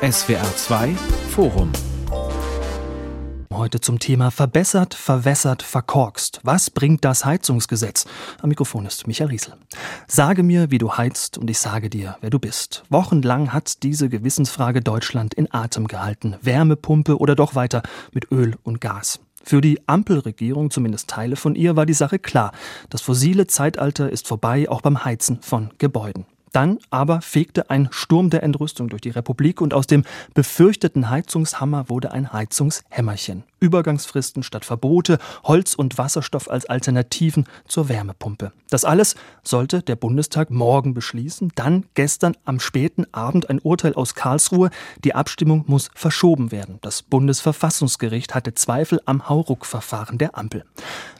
[0.00, 0.94] SWR 2
[1.30, 1.72] Forum
[3.52, 6.38] Heute zum Thema verbessert, verwässert, verkorkst.
[6.44, 8.06] Was bringt das Heizungsgesetz?
[8.40, 9.54] Am Mikrofon ist Michael Riesel.
[10.06, 12.84] Sage mir, wie du heizt und ich sage dir, wer du bist.
[12.90, 16.36] Wochenlang hat diese Gewissensfrage Deutschland in Atem gehalten.
[16.42, 19.18] Wärmepumpe oder doch weiter mit Öl und Gas.
[19.42, 22.52] Für die Ampelregierung, zumindest Teile von ihr, war die Sache klar.
[22.88, 26.24] Das fossile Zeitalter ist vorbei, auch beim Heizen von Gebäuden.
[26.52, 31.88] Dann aber fegte ein Sturm der Entrüstung durch die Republik und aus dem befürchteten Heizungshammer
[31.88, 33.44] wurde ein Heizungshämmerchen.
[33.60, 38.52] Übergangsfristen statt Verbote, Holz und Wasserstoff als Alternativen zur Wärmepumpe.
[38.70, 41.52] Das alles sollte der Bundestag morgen beschließen.
[41.54, 44.70] Dann gestern am späten Abend ein Urteil aus Karlsruhe.
[45.04, 46.78] Die Abstimmung muss verschoben werden.
[46.82, 50.64] Das Bundesverfassungsgericht hatte Zweifel am Hauruck-Verfahren der Ampel.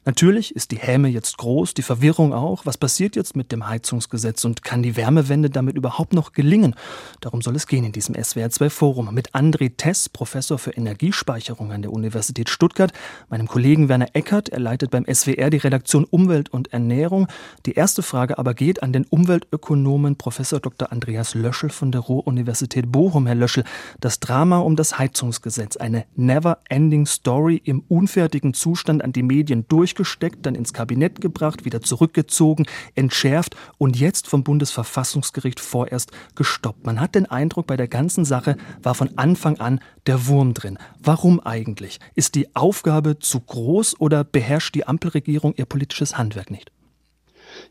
[0.05, 2.65] Natürlich ist die Häme jetzt groß, die Verwirrung auch.
[2.67, 6.75] Was passiert jetzt mit dem Heizungsgesetz und kann die Wärmewende damit überhaupt noch gelingen?
[7.21, 11.83] Darum soll es gehen in diesem SWR2 Forum mit André Tess, Professor für Energiespeicherung an
[11.83, 12.93] der Universität Stuttgart,
[13.29, 17.27] meinem Kollegen Werner Eckert, er leitet beim SWR die Redaktion Umwelt und Ernährung.
[17.67, 20.93] Die erste Frage aber geht an den Umweltökonomen Professor Dr.
[20.93, 23.27] Andreas Löschel von der Ruhr-Universität Bochum.
[23.27, 23.65] Herr Löschel,
[24.01, 29.89] das Drama um das Heizungsgesetz, eine never-ending Story im unfertigen Zustand an die Medien durch
[29.89, 36.85] durchgesteckt, dann ins Kabinett gebracht, wieder zurückgezogen, entschärft und jetzt vom Bundesverfassungsgericht vorerst gestoppt.
[36.85, 40.79] Man hat den Eindruck, bei der ganzen Sache war von Anfang an der Wurm drin.
[41.03, 42.01] Warum eigentlich?
[42.19, 46.73] Ist die Aufgabe zu groß oder beherrscht die Ampelregierung ihr politisches Handwerk nicht?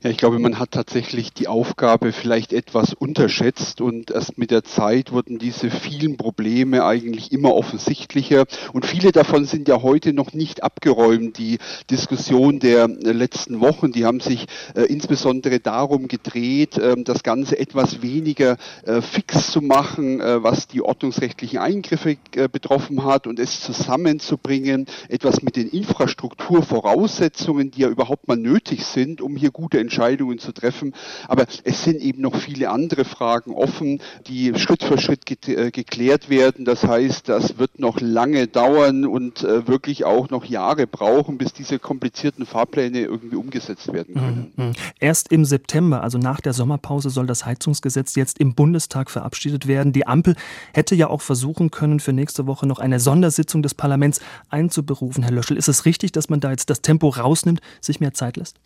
[0.03, 4.63] Ja, ich glaube, man hat tatsächlich die Aufgabe vielleicht etwas unterschätzt und erst mit der
[4.63, 10.33] Zeit wurden diese vielen Probleme eigentlich immer offensichtlicher und viele davon sind ja heute noch
[10.33, 11.39] nicht abgeräumt.
[11.39, 11.57] Die
[11.89, 14.45] Diskussion der letzten Wochen, die haben sich
[14.75, 20.67] äh, insbesondere darum gedreht, äh, das Ganze etwas weniger äh, fix zu machen, äh, was
[20.67, 27.89] die ordnungsrechtlichen Eingriffe äh, betroffen hat und es zusammenzubringen, etwas mit den Infrastrukturvoraussetzungen, die ja
[27.89, 30.93] überhaupt mal nötig sind, um hier gute Entscheidungen zu treffen.
[31.27, 36.29] Aber es sind eben noch viele andere Fragen offen, die Schritt für Schritt äh, geklärt
[36.29, 36.65] werden.
[36.65, 41.53] Das heißt, das wird noch lange dauern und äh, wirklich auch noch Jahre brauchen, bis
[41.53, 44.53] diese komplizierten Fahrpläne irgendwie umgesetzt werden können.
[44.55, 44.71] Mhm.
[44.99, 49.93] Erst im September, also nach der Sommerpause, soll das Heizungsgesetz jetzt im Bundestag verabschiedet werden.
[49.93, 50.35] Die Ampel
[50.73, 54.19] hätte ja auch versuchen können, für nächste Woche noch eine Sondersitzung des Parlaments
[54.49, 55.23] einzuberufen.
[55.23, 58.37] Herr Löschel, ist es richtig, dass man da jetzt das Tempo rausnimmt, sich mehr Zeit
[58.37, 58.57] lässt?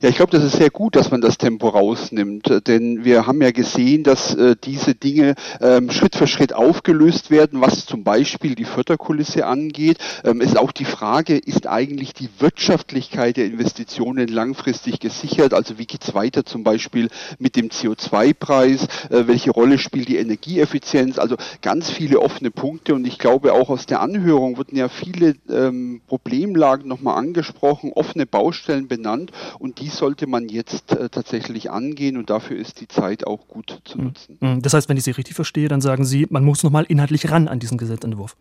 [0.00, 3.26] Ja, ich glaube, das ist sehr gut, dass man das Tempo rausnimmt, äh, denn wir
[3.26, 8.04] haben ja gesehen, dass äh, diese Dinge ähm, Schritt für Schritt aufgelöst werden, was zum
[8.04, 9.98] Beispiel die Förderkulisse angeht.
[10.24, 15.52] Ähm, ist auch die Frage, ist eigentlich die Wirtschaftlichkeit der Investitionen langfristig gesichert?
[15.52, 18.84] Also wie geht's weiter zum Beispiel mit dem CO2-Preis?
[19.10, 21.18] Äh, welche Rolle spielt die Energieeffizienz?
[21.18, 25.34] Also ganz viele offene Punkte und ich glaube auch aus der Anhörung wurden ja viele
[25.50, 31.70] ähm, Problemlagen nochmal angesprochen, offene Baustellen benannt und und die sollte man jetzt äh, tatsächlich
[31.70, 34.04] angehen und dafür ist die Zeit auch gut zu mhm.
[34.04, 34.38] nutzen.
[34.40, 34.62] Mhm.
[34.62, 37.48] Das heißt, wenn ich Sie richtig verstehe, dann sagen Sie, man muss nochmal inhaltlich ran
[37.48, 38.34] an diesen Gesetzentwurf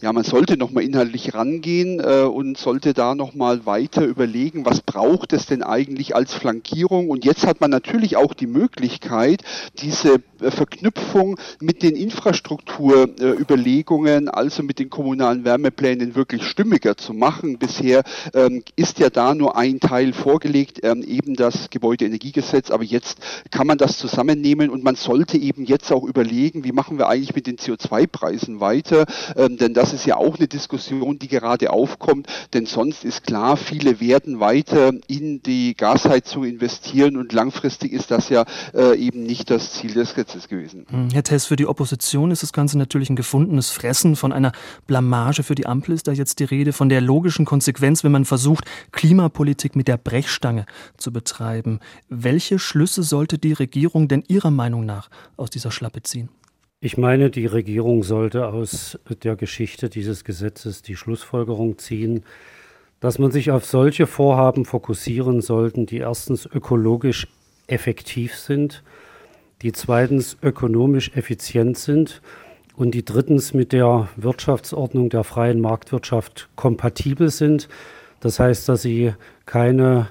[0.00, 5.34] ja, man sollte nochmal inhaltlich rangehen äh, und sollte da nochmal weiter überlegen, was braucht
[5.34, 7.10] es denn eigentlich als Flankierung.
[7.10, 9.42] Und jetzt hat man natürlich auch die Möglichkeit,
[9.78, 17.12] diese äh, Verknüpfung mit den Infrastrukturüberlegungen, äh, also mit den kommunalen Wärmeplänen wirklich stimmiger zu
[17.12, 17.58] machen.
[17.58, 18.02] Bisher
[18.34, 23.18] ähm, ist ja da nur ein Teil vorgelegt, ähm, eben das Gebäudeenergiegesetz, aber jetzt
[23.50, 27.34] kann man das zusammennehmen und man sollte eben jetzt auch überlegen, wie machen wir eigentlich
[27.34, 29.04] mit den CO2-Preisen weiter,
[29.36, 33.24] ähm, denn das das ist ja auch eine Diskussion, die gerade aufkommt, denn sonst ist
[33.24, 39.24] klar, viele werden weiter in die Gasheizung investieren und langfristig ist das ja äh, eben
[39.24, 40.86] nicht das Ziel des Gesetzes gewesen.
[40.90, 44.14] Hm, Herr Tess, für die Opposition ist das Ganze natürlich ein gefundenes Fressen.
[44.14, 44.52] Von einer
[44.86, 48.24] Blamage für die Ampel ist da jetzt die Rede, von der logischen Konsequenz, wenn man
[48.24, 50.66] versucht, Klimapolitik mit der Brechstange
[50.98, 51.80] zu betreiben.
[52.08, 56.28] Welche Schlüsse sollte die Regierung denn Ihrer Meinung nach aus dieser Schlappe ziehen?
[56.82, 62.24] Ich meine, die Regierung sollte aus der Geschichte dieses Gesetzes die Schlussfolgerung ziehen,
[63.00, 67.28] dass man sich auf solche Vorhaben fokussieren sollte, die erstens ökologisch
[67.66, 68.82] effektiv sind,
[69.60, 72.22] die zweitens ökonomisch effizient sind
[72.74, 77.68] und die drittens mit der Wirtschaftsordnung der freien Marktwirtschaft kompatibel sind.
[78.20, 79.12] Das heißt, dass sie
[79.44, 80.06] keine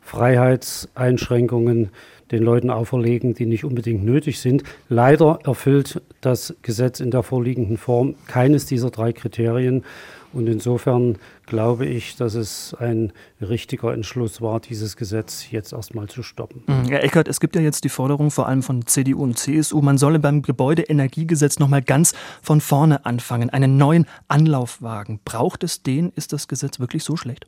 [0.00, 1.90] Freiheitseinschränkungen
[2.34, 4.62] den Leuten auferlegen, die nicht unbedingt nötig sind.
[4.88, 9.84] Leider erfüllt das Gesetz in der vorliegenden Form keines dieser drei Kriterien.
[10.32, 11.16] Und insofern
[11.46, 16.64] glaube ich, dass es ein richtiger Entschluss war, dieses Gesetz jetzt erstmal zu stoppen.
[16.66, 16.88] Mhm.
[16.88, 19.96] Herr Eckert, es gibt ja jetzt die Forderung vor allem von CDU und CSU, man
[19.96, 25.20] solle beim Gebäudeenergiegesetz nochmal ganz von vorne anfangen, einen neuen Anlauf wagen.
[25.24, 26.10] Braucht es den?
[26.16, 27.46] Ist das Gesetz wirklich so schlecht?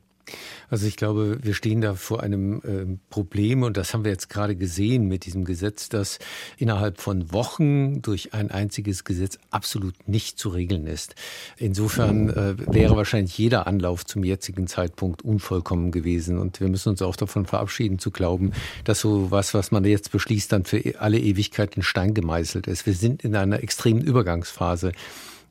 [0.69, 4.29] Also ich glaube, wir stehen da vor einem äh, Problem und das haben wir jetzt
[4.29, 6.19] gerade gesehen mit diesem Gesetz, das
[6.57, 11.15] innerhalb von Wochen durch ein einziges Gesetz absolut nicht zu regeln ist.
[11.57, 17.01] Insofern äh, wäre wahrscheinlich jeder Anlauf zum jetzigen Zeitpunkt unvollkommen gewesen und wir müssen uns
[17.01, 18.51] auch davon verabschieden zu glauben,
[18.83, 22.85] dass so was, was man jetzt beschließt, dann für alle Ewigkeit in Stein gemeißelt ist.
[22.85, 24.91] Wir sind in einer extremen Übergangsphase.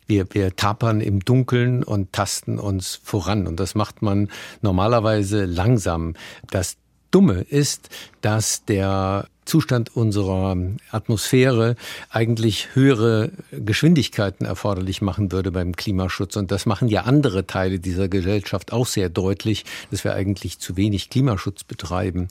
[0.07, 3.47] Wir, wir tapern im Dunkeln und tasten uns voran.
[3.47, 4.31] Und das macht man
[4.63, 6.15] normalerweise langsam.
[6.51, 6.77] Das
[7.11, 7.89] Dumme ist,
[8.21, 10.57] dass der Zustand unserer
[10.91, 11.77] Atmosphäre
[12.11, 16.37] eigentlich höhere Geschwindigkeiten erforderlich machen würde beim Klimaschutz.
[16.37, 20.77] Und das machen ja andere Teile dieser Gesellschaft auch sehr deutlich, dass wir eigentlich zu
[20.77, 22.27] wenig Klimaschutz betreiben.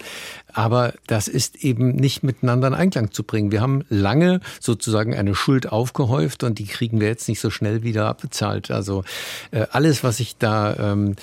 [0.51, 3.51] Aber das ist eben nicht miteinander in Einklang zu bringen.
[3.51, 7.83] Wir haben lange sozusagen eine Schuld aufgehäuft und die kriegen wir jetzt nicht so schnell
[7.83, 8.71] wieder abbezahlt.
[8.71, 9.03] Also
[9.51, 11.15] äh, alles, was ich da ähm,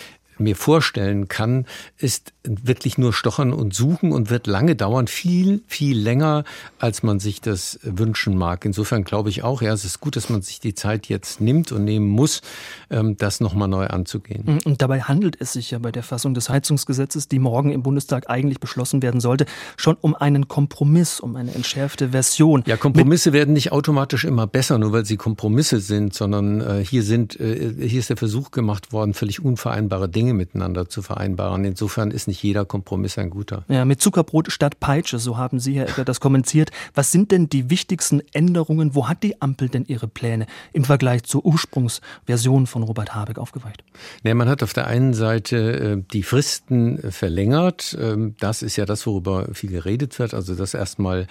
[0.42, 1.66] mir vorstellen kann,
[1.98, 6.44] ist wirklich nur stochern und suchen und wird lange dauern, viel, viel länger,
[6.78, 8.64] als man sich das wünschen mag.
[8.64, 11.72] Insofern glaube ich auch, ja, es ist gut, dass man sich die Zeit jetzt nimmt
[11.72, 12.42] und nehmen muss,
[12.90, 14.42] ähm, das nochmal neu anzugehen.
[14.46, 17.82] Mhm, und dabei handelt es sich ja bei der Fassung des Heizungsgesetzes, die morgen im
[17.82, 19.46] Bundestag eigentlich beschlossen werden sollte,
[19.76, 22.64] schon um einen Kompromiss, um eine entschärfte Version.
[22.66, 26.84] Ja, Kompromisse Mit werden nicht automatisch immer besser, nur weil sie Kompromisse sind, sondern äh,
[26.84, 31.64] hier sind, äh, hier ist der Versuch gemacht worden, völlig unvereinbare Dinge miteinander zu vereinbaren.
[31.64, 33.64] Insofern ist nicht jeder Kompromiss ein guter.
[33.68, 36.70] Ja, mit Zuckerbrot statt Peitsche, so haben Sie, Herr Ecker, das kommentiert.
[36.94, 38.94] Was sind denn die wichtigsten Änderungen?
[38.94, 43.84] Wo hat die Ampel denn ihre Pläne im Vergleich zur Ursprungsversion von Robert Habeck aufgeweicht?
[44.22, 47.96] Ja, man hat auf der einen Seite äh, die Fristen verlängert.
[48.00, 50.34] Ähm, das ist ja das, worüber viel geredet wird.
[50.34, 51.26] Also, dass erstmal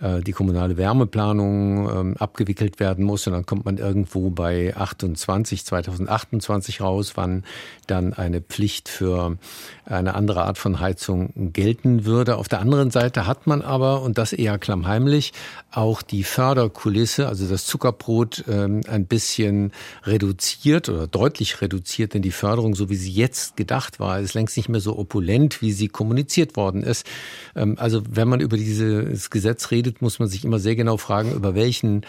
[0.00, 5.64] äh, die kommunale Wärmeplanung ähm, abgewickelt werden muss und dann kommt man irgendwo bei 28,
[5.64, 7.44] 2028 raus, wann
[7.86, 9.38] dann eine Pflicht für
[9.84, 12.36] eine andere Art von Heizung gelten würde.
[12.36, 15.32] Auf der anderen Seite hat man aber, und das eher klammheimlich,
[15.72, 19.72] auch die Förderkulisse, also das Zuckerbrot, ähm, ein bisschen
[20.04, 24.56] reduziert oder deutlich reduziert, denn die Förderung, so wie sie jetzt gedacht war, ist längst
[24.56, 27.06] nicht mehr so opulent, wie sie kommuniziert worden ist.
[27.54, 31.32] Ähm, also wenn man über dieses Gesetz redet, muss man sich immer sehr genau fragen,
[31.32, 32.04] über welchen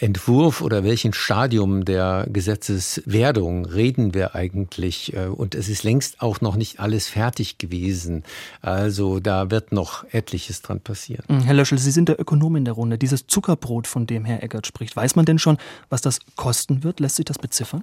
[0.00, 5.14] Entwurf oder welchen Stadium der Gesetzeswerdung reden wir eigentlich?
[5.14, 8.22] Äh, und es ist längst auch noch nicht alles fertig gewesen.
[8.62, 11.24] Also da wird noch etliches dran passieren.
[11.28, 12.98] Hm, Herr Löschel, Sie sind der Ökonom in der Runde.
[12.98, 15.58] Dieses Zuckerbrot, von dem Herr Eckert spricht, weiß man denn schon,
[15.88, 17.00] was das kosten wird?
[17.00, 17.82] Lässt sich das beziffern?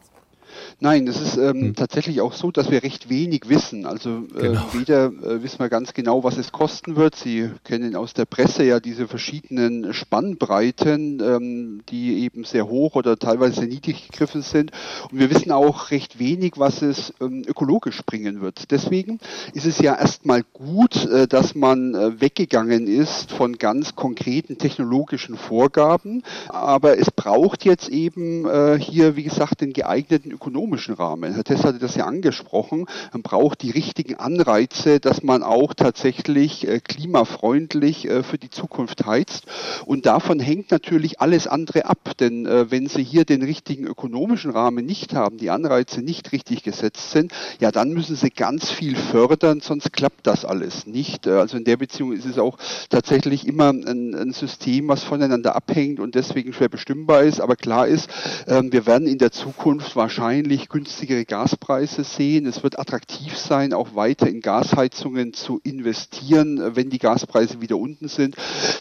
[0.80, 1.76] Nein, es ist ähm, hm.
[1.76, 3.86] tatsächlich auch so, dass wir recht wenig wissen.
[3.86, 4.66] Also äh, genau.
[4.74, 7.16] weder äh, wissen wir ganz genau, was es kosten wird.
[7.16, 13.18] Sie kennen aus der Presse ja diese verschiedenen Spannbreiten, ähm, die eben sehr hoch oder
[13.18, 14.72] teilweise sehr niedrig gegriffen sind.
[15.12, 18.72] Und wir wissen auch recht wenig, was es ähm, ökologisch bringen wird.
[18.72, 19.20] Deswegen
[19.54, 25.38] ist es ja erstmal gut, äh, dass man äh, weggegangen ist von ganz konkreten technologischen
[25.38, 26.24] Vorgaben.
[26.50, 31.34] Aber es braucht jetzt eben äh, hier, wie gesagt, den geeigneten ökologischen ökonomischen Rahmen.
[31.34, 32.86] Herr Tess hatte das ja angesprochen.
[33.12, 39.06] Man braucht die richtigen Anreize, dass man auch tatsächlich äh, klimafreundlich äh, für die Zukunft
[39.06, 39.48] heizt.
[39.86, 42.12] Und davon hängt natürlich alles andere ab.
[42.22, 46.63] Denn äh, wenn Sie hier den richtigen ökonomischen Rahmen nicht haben, die Anreize nicht richtig
[46.63, 51.27] gesetzt sind, ja, dann müssen Sie ganz viel fördern, sonst klappt das alles nicht.
[51.27, 52.58] Also in der Beziehung ist es auch
[52.89, 57.41] tatsächlich immer ein, ein System, was voneinander abhängt und deswegen schwer bestimmbar ist.
[57.41, 58.10] Aber klar ist,
[58.48, 62.46] ähm, wir werden in der Zukunft wahrscheinlich wahrscheinlich günstigere Gaspreise sehen.
[62.46, 68.08] Es wird attraktiv sein, auch weiter in Gasheizungen zu investieren, wenn die Gaspreise wieder unten
[68.08, 68.36] sind.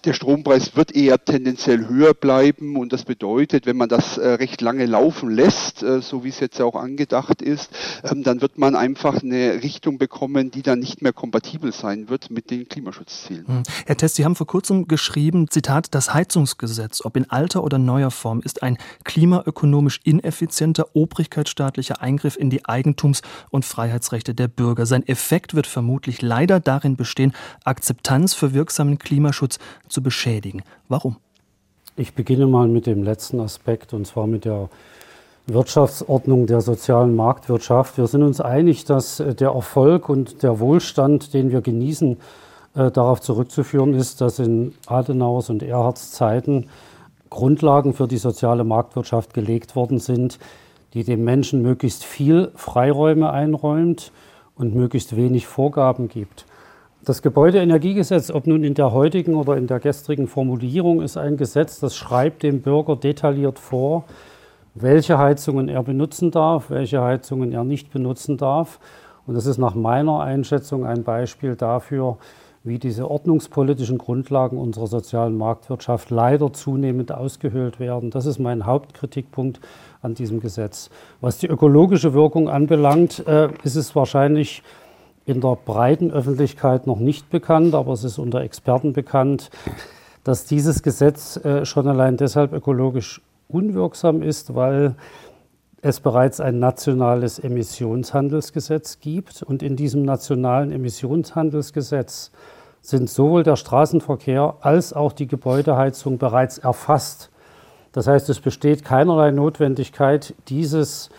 [0.04, 4.61] Der Strompreis wird eher tendenziell höher bleiben und das bedeutet, wenn man das äh, recht
[4.61, 7.71] lange laufen lässt, äh, so wie es jetzt auch angedacht ist,
[8.02, 12.30] ähm, dann wird man einfach eine Richtung bekommen, die dann nicht mehr kompatibel sein wird
[12.30, 13.47] mit den Klimaschutzzielen.
[13.47, 13.62] Hm.
[13.87, 18.11] Herr Test, Sie haben vor kurzem geschrieben, Zitat, das Heizungsgesetz, ob in alter oder neuer
[18.11, 24.87] Form, ist ein klimaökonomisch ineffizienter, obrigkeits rechtsstaatlicher Eingriff in die Eigentums- und Freiheitsrechte der Bürger.
[24.87, 27.32] Sein Effekt wird vermutlich leider darin bestehen,
[27.64, 29.58] Akzeptanz für wirksamen Klimaschutz
[29.88, 30.62] zu beschädigen.
[30.88, 31.16] Warum?
[31.96, 34.68] Ich beginne mal mit dem letzten Aspekt, und zwar mit der
[35.46, 37.99] Wirtschaftsordnung der sozialen Marktwirtschaft.
[37.99, 42.16] Wir sind uns einig, dass äh, der Erfolg und der Wohlstand, den wir genießen,
[42.75, 46.66] äh, darauf zurückzuführen ist, dass in Adenauers und Erhards Zeiten
[47.30, 50.38] Grundlagen für die soziale Marktwirtschaft gelegt worden sind,
[50.94, 54.12] die dem Menschen möglichst viel Freiräume einräumt
[54.56, 56.46] und möglichst wenig Vorgaben gibt.
[57.04, 61.78] Das Gebäudeenergiegesetz, ob nun in der heutigen oder in der gestrigen Formulierung, ist ein Gesetz,
[61.78, 64.04] das schreibt dem Bürger detailliert vor,
[64.74, 68.80] welche Heizungen er benutzen darf, welche Heizungen er nicht benutzen darf.
[69.26, 72.16] Und das ist nach meiner Einschätzung ein Beispiel dafür,
[72.64, 78.10] wie diese ordnungspolitischen Grundlagen unserer sozialen Marktwirtschaft leider zunehmend ausgehöhlt werden.
[78.10, 79.60] Das ist mein Hauptkritikpunkt
[80.04, 80.90] an diesem Gesetz.
[81.20, 84.62] Was die ökologische Wirkung anbelangt, äh, ist es wahrscheinlich
[85.26, 89.50] in der breiten Öffentlichkeit noch nicht bekannt, aber es ist unter Experten bekannt,
[90.23, 94.94] dass dieses Gesetz äh, schon allein deshalb ökologisch unwirksam ist, weil
[95.80, 99.42] es bereits ein nationales Emissionshandelsgesetz gibt.
[99.42, 102.30] Und in diesem nationalen Emissionshandelsgesetz
[102.80, 107.30] sind sowohl der Straßenverkehr als auch die Gebäudeheizung bereits erfasst.
[107.94, 111.10] Das heißt, es besteht keinerlei Notwendigkeit, dieses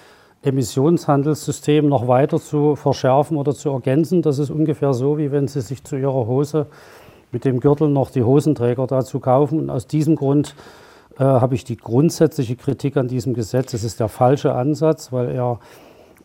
[0.44, 4.22] Emissionshandelssystem noch weiter zu verschärfen oder zu ergänzen.
[4.22, 6.68] Das ist ungefähr so, wie wenn Sie sich zu Ihrer Hose
[7.32, 9.58] mit dem Gürtel noch die Hosenträger dazu kaufen.
[9.60, 10.54] Und aus diesem Grund
[11.18, 13.74] äh, habe ich die grundsätzliche Kritik an diesem Gesetz.
[13.74, 15.60] Es ist der falsche Ansatz, weil er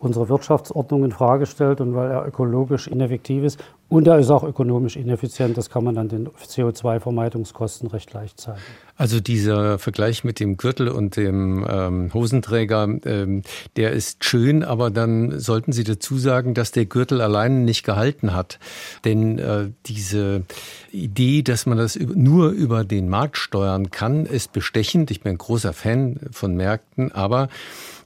[0.01, 3.63] unsere Wirtschaftsordnung in Frage stellt und weil er ökologisch ineffektiv ist.
[3.91, 5.59] Und er ist auch ökonomisch ineffizient.
[5.59, 8.61] Das kann man an den CO2-Vermeidungskosten recht leicht zeigen.
[8.97, 13.43] Also dieser Vergleich mit dem Gürtel und dem ähm, Hosenträger, ähm,
[13.77, 18.33] der ist schön, aber dann sollten Sie dazu sagen, dass der Gürtel allein nicht gehalten
[18.33, 18.59] hat.
[19.05, 20.45] Denn äh, diese
[20.93, 25.11] Idee, dass man das nur über den Markt steuern kann, ist bestechend.
[25.11, 27.49] Ich bin ein großer Fan von Märkten, aber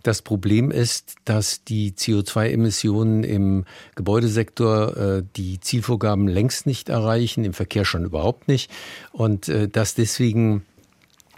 [0.05, 3.65] das Problem ist, dass die CO2-Emissionen im
[3.97, 8.71] Gebäudesektor äh, die Zielvorgaben längst nicht erreichen, im Verkehr schon überhaupt nicht.
[9.13, 10.63] Und äh, dass deswegen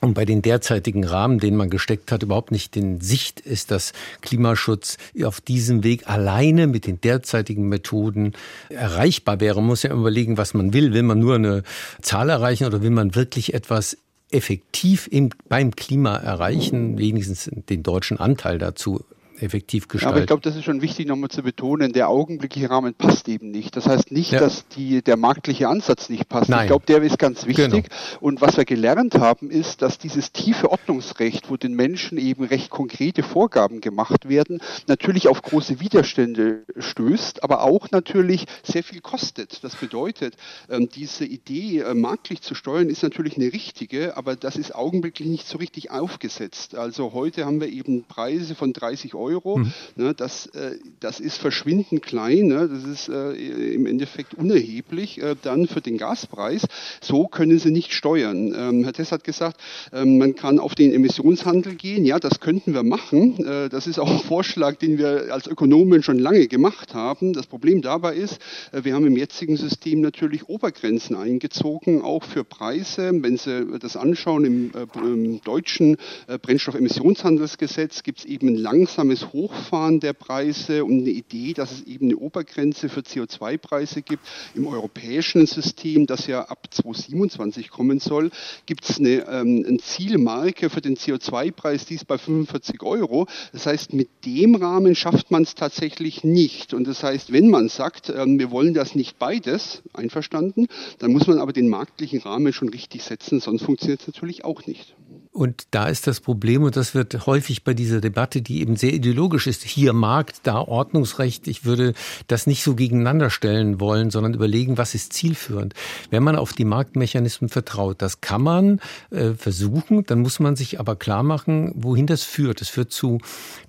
[0.01, 3.93] und bei den derzeitigen Rahmen, den man gesteckt hat, überhaupt nicht in Sicht ist, dass
[4.21, 8.33] Klimaschutz auf diesem Weg alleine mit den derzeitigen Methoden
[8.69, 9.57] erreichbar wäre.
[9.57, 10.93] Man muss ja überlegen, was man will.
[10.93, 11.63] Will man nur eine
[12.03, 13.97] Zahl erreichen oder will man wirklich etwas
[14.31, 19.05] effektiv im, beim Klima erreichen, wenigstens den deutschen Anteil dazu
[19.41, 20.15] effektiv gestalten.
[20.15, 23.51] aber ich glaube, das ist schon wichtig nochmal zu betonen, der augenblickliche Rahmen passt eben
[23.51, 23.77] nicht.
[23.77, 24.41] Das heißt nicht, ja.
[24.41, 26.49] dass die, der marktliche Ansatz nicht passt.
[26.49, 26.63] Nein.
[26.63, 27.71] Ich glaube, der ist ganz wichtig.
[27.71, 27.85] Genau.
[28.21, 32.71] Und was wir gelernt haben, ist, dass dieses tiefe Ordnungsrecht, wo den Menschen eben recht
[32.71, 39.63] konkrete Vorgaben gemacht werden, natürlich auf große Widerstände stößt, aber auch natürlich sehr viel kostet.
[39.63, 40.35] Das bedeutet,
[40.71, 45.29] ähm, diese Idee, äh, marktlich zu steuern, ist natürlich eine richtige, aber das ist augenblicklich
[45.29, 46.75] nicht so richtig aufgesetzt.
[46.75, 49.59] Also heute haben wir eben Preise von 30 Euro Euro.
[49.59, 49.73] Mhm.
[49.97, 53.33] Ne, das, äh, das ist verschwindend klein, ne, das ist äh,
[53.75, 56.67] im Endeffekt unerheblich äh, dann für den Gaspreis.
[57.01, 58.55] So können sie nicht steuern.
[58.57, 59.61] Ähm, Herr Tess hat gesagt,
[59.93, 62.05] ähm, man kann auf den Emissionshandel gehen.
[62.05, 63.45] Ja, das könnten wir machen.
[63.45, 67.33] Äh, das ist auch ein Vorschlag, den wir als Ökonomen schon lange gemacht haben.
[67.33, 68.39] Das Problem dabei ist,
[68.73, 73.11] äh, wir haben im jetzigen System natürlich Obergrenzen eingezogen, auch für Preise.
[73.13, 75.97] Wenn Sie das anschauen, im, äh, im deutschen
[76.43, 81.83] Brennstoffemissionshandelsgesetz gibt es eben ein langsames langsames Hochfahren der Preise und eine Idee, dass es
[81.83, 84.23] eben eine Obergrenze für CO2-Preise gibt.
[84.55, 88.31] Im europäischen System, das ja ab 2027 kommen soll,
[88.67, 93.27] gibt es eine, ähm, eine Zielmarke für den CO2-Preis, die ist bei 45 Euro.
[93.53, 96.75] Das heißt, mit dem Rahmen schafft man es tatsächlich nicht.
[96.75, 100.67] Und das heißt, wenn man sagt, ähm, wir wollen das nicht beides, einverstanden,
[100.99, 104.67] dann muss man aber den marktlichen Rahmen schon richtig setzen, sonst funktioniert es natürlich auch
[104.67, 104.95] nicht.
[105.37, 108.95] Und da ist das Problem, und das wird häufig bei dieser Debatte, die eben sehr
[108.95, 111.47] ideologisch ist, hier Markt, da Ordnungsrecht.
[111.47, 111.93] Ich würde
[112.27, 115.75] das nicht so gegeneinander stellen wollen, sondern überlegen, was ist zielführend.
[116.09, 120.81] Wenn man auf die Marktmechanismen vertraut, das kann man äh, versuchen, dann muss man sich
[120.81, 122.63] aber klar machen, wohin das führt.
[122.63, 123.19] Es führt zu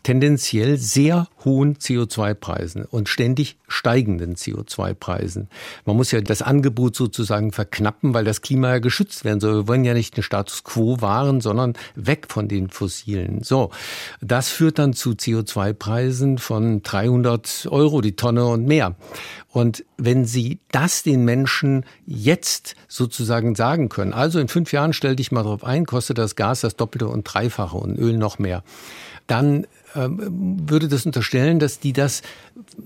[0.03, 5.49] tendenziell sehr hohen CO2-Preisen und ständig steigenden CO2-Preisen.
[5.83, 9.55] Man muss ja das Angebot sozusagen verknappen, weil das Klima ja geschützt werden soll.
[9.55, 11.56] Wir wollen ja nicht den Status quo wahren, sondern
[11.95, 13.43] weg von den fossilen.
[13.43, 13.71] So,
[14.21, 18.95] das führt dann zu CO2-Preisen von 300 Euro die Tonne und mehr.
[19.49, 25.15] Und wenn Sie das den Menschen jetzt sozusagen sagen können, also in fünf Jahren stell
[25.15, 28.63] dich mal drauf ein, kostet das Gas das Doppelte und Dreifache und Öl noch mehr,
[29.25, 29.65] dann
[30.09, 32.21] würde das unterstellen, dass die das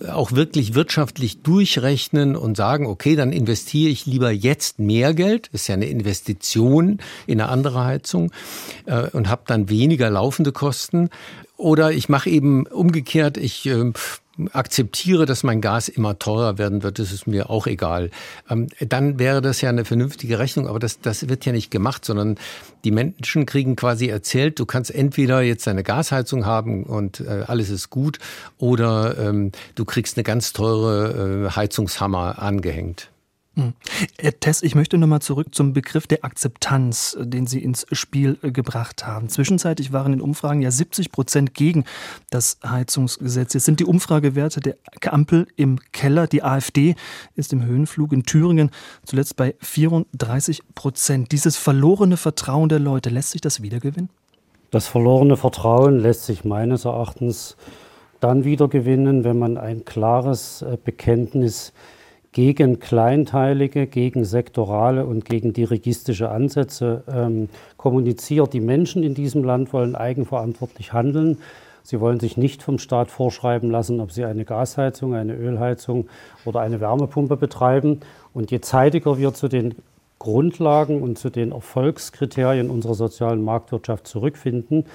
[0.08, 5.68] auch wirklich wirtschaftlich durchrechnen und sagen, okay, dann investiere ich lieber jetzt mehr Geld, ist
[5.68, 8.32] ja eine Investition in eine andere Heizung
[8.86, 11.10] äh, und habe dann weniger laufende Kosten
[11.62, 13.92] Oder ich mache eben umgekehrt, ich äh,
[14.52, 18.10] akzeptiere, dass mein Gas immer teurer werden wird, das ist mir auch egal.
[18.50, 22.04] Ähm, dann wäre das ja eine vernünftige Rechnung, aber das, das wird ja nicht gemacht,
[22.04, 22.40] sondern
[22.84, 27.70] die Menschen kriegen quasi erzählt, du kannst entweder jetzt eine Gasheizung haben und äh, alles
[27.70, 28.18] ist gut,
[28.58, 33.11] oder ähm, du kriegst eine ganz teure äh, Heizungshammer angehängt.
[33.56, 33.74] Hm.
[34.18, 38.52] Herr Tess, ich möchte nochmal zurück zum Begriff der Akzeptanz, den Sie ins Spiel äh,
[38.52, 39.28] gebracht haben.
[39.28, 41.84] Zwischenzeitlich waren in Umfragen ja 70 Prozent gegen
[42.30, 43.54] das Heizungsgesetz.
[43.54, 46.28] Jetzt sind die Umfragewerte der Ampel im Keller.
[46.28, 46.96] Die AfD
[47.36, 48.72] ist im Höhenflug in Thüringen
[49.06, 51.34] zuletzt bei 34 Prozent.
[51.34, 54.10] Dieses verlorene Vertrauen der Leute, lässt sich das wiedergewinnen?
[54.70, 57.58] Das verlorene Vertrauen lässt sich meines Erachtens
[58.22, 61.74] dann wiedergewinnen, wenn man ein klares äh, Bekenntnis
[62.32, 68.54] gegen kleinteilige, gegen sektorale und gegen dirigistische Ansätze ähm, kommuniziert.
[68.54, 71.40] Die Menschen in diesem Land wollen eigenverantwortlich handeln.
[71.84, 76.08] Sie wollen sich nicht vom Staat vorschreiben lassen, ob sie eine Gasheizung, eine Ölheizung
[76.46, 78.00] oder eine Wärmepumpe betreiben.
[78.34, 79.76] Und je zeitiger wir zu den
[80.20, 84.86] Grundlagen und zu den Erfolgskriterien unserer sozialen Marktwirtschaft zurückfinden,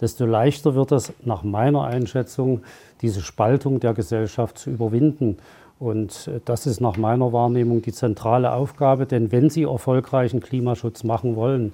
[0.00, 2.60] desto leichter wird es nach meiner Einschätzung,
[3.00, 5.38] diese Spaltung der Gesellschaft zu überwinden.
[5.78, 11.04] Und äh, das ist nach meiner Wahrnehmung die zentrale Aufgabe, denn wenn Sie erfolgreichen Klimaschutz
[11.04, 11.72] machen wollen,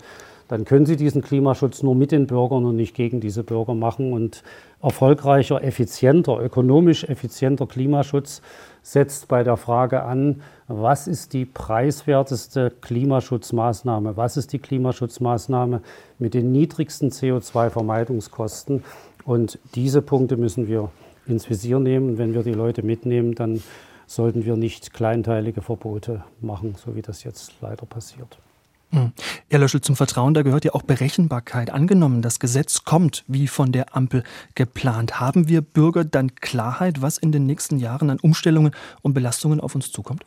[0.51, 4.13] dann können Sie diesen Klimaschutz nur mit den Bürgern und nicht gegen diese Bürger machen.
[4.13, 4.43] Und
[4.83, 8.43] erfolgreicher, effizienter, ökonomisch effizienter Klimaschutz
[8.83, 15.83] setzt bei der Frage an, was ist die preiswerteste Klimaschutzmaßnahme, was ist die Klimaschutzmaßnahme
[16.19, 18.83] mit den niedrigsten CO2-Vermeidungskosten.
[19.25, 20.91] Und diese Punkte müssen wir
[21.29, 22.19] ins Visier nehmen.
[22.19, 23.63] Wenn wir die Leute mitnehmen, dann
[24.11, 28.39] sollten wir nicht kleinteilige Verbote machen, so wie das jetzt leider passiert.
[28.91, 29.13] Hm.
[29.49, 31.71] Herr Löschel, zum Vertrauen, da gehört ja auch Berechenbarkeit.
[31.71, 34.25] Angenommen, das Gesetz kommt wie von der Ampel
[34.57, 35.21] geplant.
[35.21, 39.77] Haben wir Bürger dann Klarheit, was in den nächsten Jahren an Umstellungen und Belastungen auf
[39.77, 40.25] uns zukommt?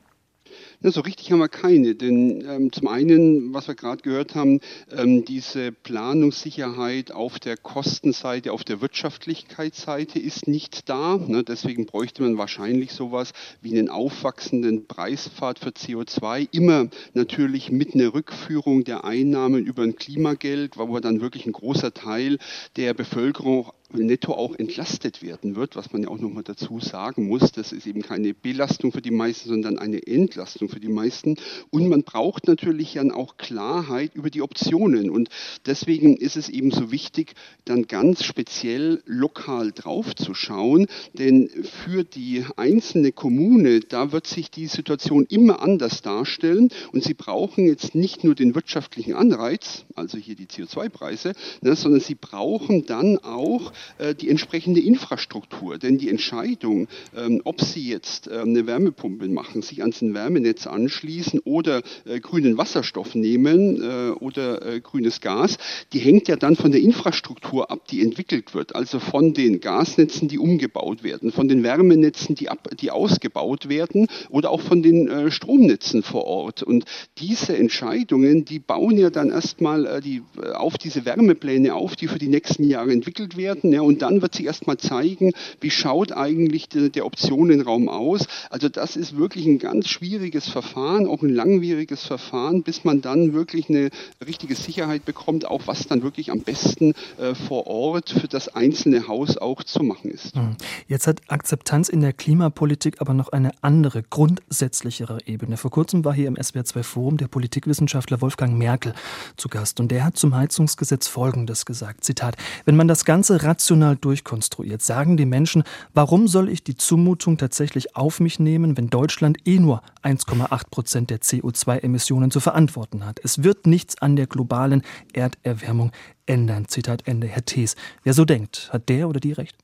[0.83, 4.59] Ja, so richtig haben wir keine, denn ähm, zum einen, was wir gerade gehört haben,
[4.91, 11.15] ähm, diese Planungssicherheit auf der Kostenseite, auf der Wirtschaftlichkeitsseite ist nicht da.
[11.25, 11.45] Ne?
[11.45, 18.13] Deswegen bräuchte man wahrscheinlich sowas wie einen aufwachsenden Preispfad für CO2, immer natürlich mit einer
[18.13, 22.39] Rückführung der Einnahmen über ein Klimageld, wo dann wirklich ein großer Teil
[22.75, 23.71] der Bevölkerung
[24.01, 27.51] netto auch entlastet werden wird, was man ja auch nochmal dazu sagen muss.
[27.51, 31.35] Das ist eben keine Belastung für die meisten, sondern eine Entlastung für die meisten.
[31.69, 35.09] Und man braucht natürlich dann auch Klarheit über die Optionen.
[35.09, 35.29] Und
[35.65, 37.33] deswegen ist es eben so wichtig,
[37.65, 40.87] dann ganz speziell lokal drauf zu schauen.
[41.13, 41.49] Denn
[41.85, 46.69] für die einzelne Kommune, da wird sich die Situation immer anders darstellen.
[46.91, 52.01] Und sie brauchen jetzt nicht nur den wirtschaftlichen Anreiz, also hier die CO2-Preise, ne, sondern
[52.01, 55.77] sie brauchen dann auch äh, die entsprechende Infrastruktur.
[55.77, 61.39] Denn die Entscheidung, ähm, ob Sie jetzt ähm, eine Wärmepumpe machen, sich ans Wärmenetz anschließen
[61.45, 65.57] oder äh, grünen Wasserstoff nehmen äh, oder grünes Gas,
[65.93, 68.75] die hängt ja dann von der Infrastruktur ab, die entwickelt wird.
[68.75, 74.07] Also von den Gasnetzen, die umgebaut werden, von den Wärmenetzen, die, ab, die ausgebaut werden
[74.29, 76.63] oder auch von den Stromnetzen vor Ort.
[76.63, 76.85] Und
[77.17, 80.21] diese Entscheidungen, die bauen ja dann erstmal die,
[80.53, 83.72] auf diese Wärmepläne auf, die für die nächsten Jahre entwickelt werden.
[83.73, 88.27] Ja, und dann wird sich erstmal zeigen, wie schaut eigentlich der, der Optionenraum aus.
[88.51, 93.33] Also das ist wirklich ein ganz schwieriges Verfahren, auch ein langwieriges Verfahren, bis man dann
[93.33, 93.89] wirklich eine
[94.25, 99.07] richtige Sicherheit bekommt, auch was dann wirklich am besten äh, vor Ort für das einzelne
[99.07, 100.35] Haus auch zu machen ist.
[100.35, 100.55] Hm.
[100.87, 105.57] Jetzt hat Akzeptanz in der Klimapolitik aber noch eine andere, grundsätzlichere Ebene.
[105.57, 108.93] Vor kurzem war hier im SWR2 Forum der Politikwissenschaftler Wolfgang Merkel
[109.35, 112.03] zu Gast und der hat zum Heizungsgesetz Folgendes gesagt.
[112.03, 116.75] Zitat, wenn man das Ganze rational rational durchkonstruiert, sagen die Menschen, warum soll ich die
[116.75, 123.05] Zumutung tatsächlich auf mich nehmen, wenn Deutschland eh nur 1,8 Prozent der CO2-Emissionen zu verantworten
[123.05, 123.21] hat.
[123.23, 124.81] Es wird nichts an der globalen
[125.13, 125.91] Erderwärmung
[126.25, 126.67] ändern.
[126.67, 127.27] Zitat Ende.
[127.27, 129.55] Herr Thees, wer so denkt, hat der oder die recht?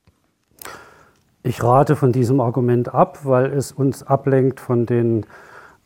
[1.43, 5.25] Ich rate von diesem Argument ab, weil es uns ablenkt von den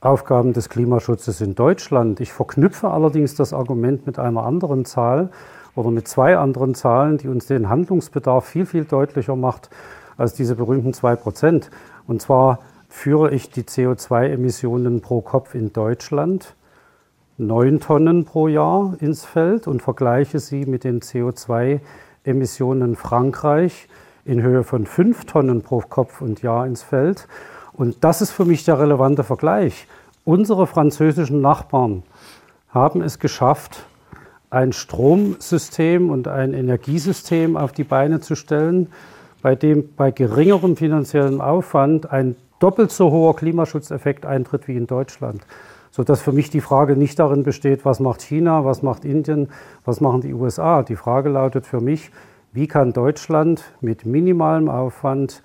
[0.01, 2.19] Aufgaben des Klimaschutzes in Deutschland.
[2.19, 5.31] Ich verknüpfe allerdings das Argument mit einer anderen Zahl,
[5.75, 9.69] oder mit zwei anderen Zahlen, die uns den Handlungsbedarf viel, viel deutlicher macht
[10.17, 11.69] als diese berühmten zwei Prozent.
[12.07, 12.59] Und zwar
[12.89, 16.55] führe ich die CO2-Emissionen pro Kopf in Deutschland
[17.37, 23.87] neun Tonnen pro Jahr ins Feld und vergleiche sie mit den CO2-Emissionen Frankreich
[24.25, 27.27] in Höhe von fünf Tonnen pro Kopf und Jahr ins Feld.
[27.73, 29.87] Und das ist für mich der relevante Vergleich.
[30.25, 32.03] Unsere französischen Nachbarn
[32.69, 33.85] haben es geschafft,
[34.53, 38.87] ein Stromsystem und ein Energiesystem auf die Beine zu stellen,
[39.41, 45.41] bei dem bei geringerem finanziellem Aufwand ein doppelt so hoher Klimaschutzeffekt eintritt wie in Deutschland.
[45.89, 49.49] Sodass für mich die Frage nicht darin besteht, was macht China, was macht Indien,
[49.85, 50.83] was machen die USA.
[50.83, 52.11] Die Frage lautet für mich,
[52.51, 55.41] wie kann Deutschland mit minimalem Aufwand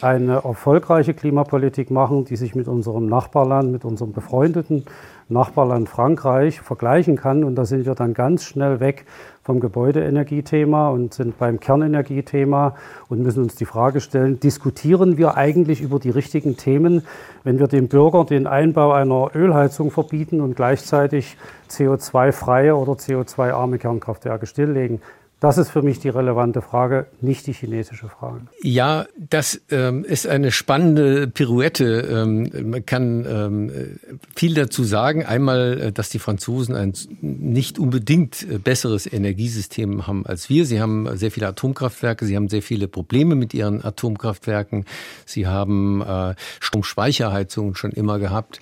[0.00, 4.84] eine erfolgreiche Klimapolitik machen, die sich mit unserem Nachbarland, mit unserem befreundeten
[5.28, 7.44] Nachbarland Frankreich vergleichen kann.
[7.44, 9.04] Und da sind wir dann ganz schnell weg
[9.42, 12.74] vom Gebäudeenergiethema und sind beim Kernenergiethema
[13.08, 17.02] und müssen uns die Frage stellen, diskutieren wir eigentlich über die richtigen Themen,
[17.44, 21.38] wenn wir dem Bürger den Einbau einer Ölheizung verbieten und gleichzeitig
[21.70, 25.00] CO2-freie oder CO2-arme Kernkraftwerke stilllegen?
[25.40, 28.40] Das ist für mich die relevante Frage, nicht die chinesische Frage.
[28.60, 32.00] Ja, das ähm, ist eine spannende Pirouette.
[32.10, 33.98] Ähm, man kann ähm,
[34.34, 35.24] viel dazu sagen.
[35.24, 40.66] Einmal, äh, dass die Franzosen ein nicht unbedingt äh, besseres Energiesystem haben als wir.
[40.66, 44.86] Sie haben sehr viele Atomkraftwerke, sie haben sehr viele Probleme mit ihren Atomkraftwerken.
[45.24, 48.58] Sie haben äh, Stromspeicherheizungen schon immer gehabt,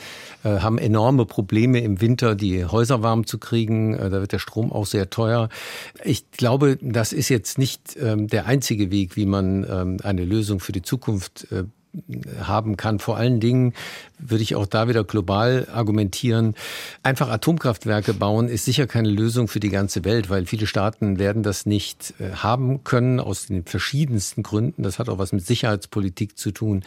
[0.49, 3.95] haben enorme Probleme im Winter, die Häuser warm zu kriegen.
[3.95, 5.49] Äh, da wird der Strom auch sehr teuer.
[6.05, 10.25] Ich glaube, glaube, das ist jetzt nicht ähm, der einzige Weg, wie man ähm, eine
[10.25, 11.65] Lösung für die Zukunft äh,
[12.41, 12.99] haben kann.
[12.99, 13.75] Vor allen Dingen
[14.19, 16.55] würde ich auch da wieder global argumentieren.
[17.03, 21.43] Einfach Atomkraftwerke bauen ist sicher keine Lösung für die ganze Welt, weil viele Staaten werden
[21.43, 24.83] das nicht äh, haben können aus den verschiedensten Gründen.
[24.83, 26.83] Das hat auch was mit Sicherheitspolitik zu tun.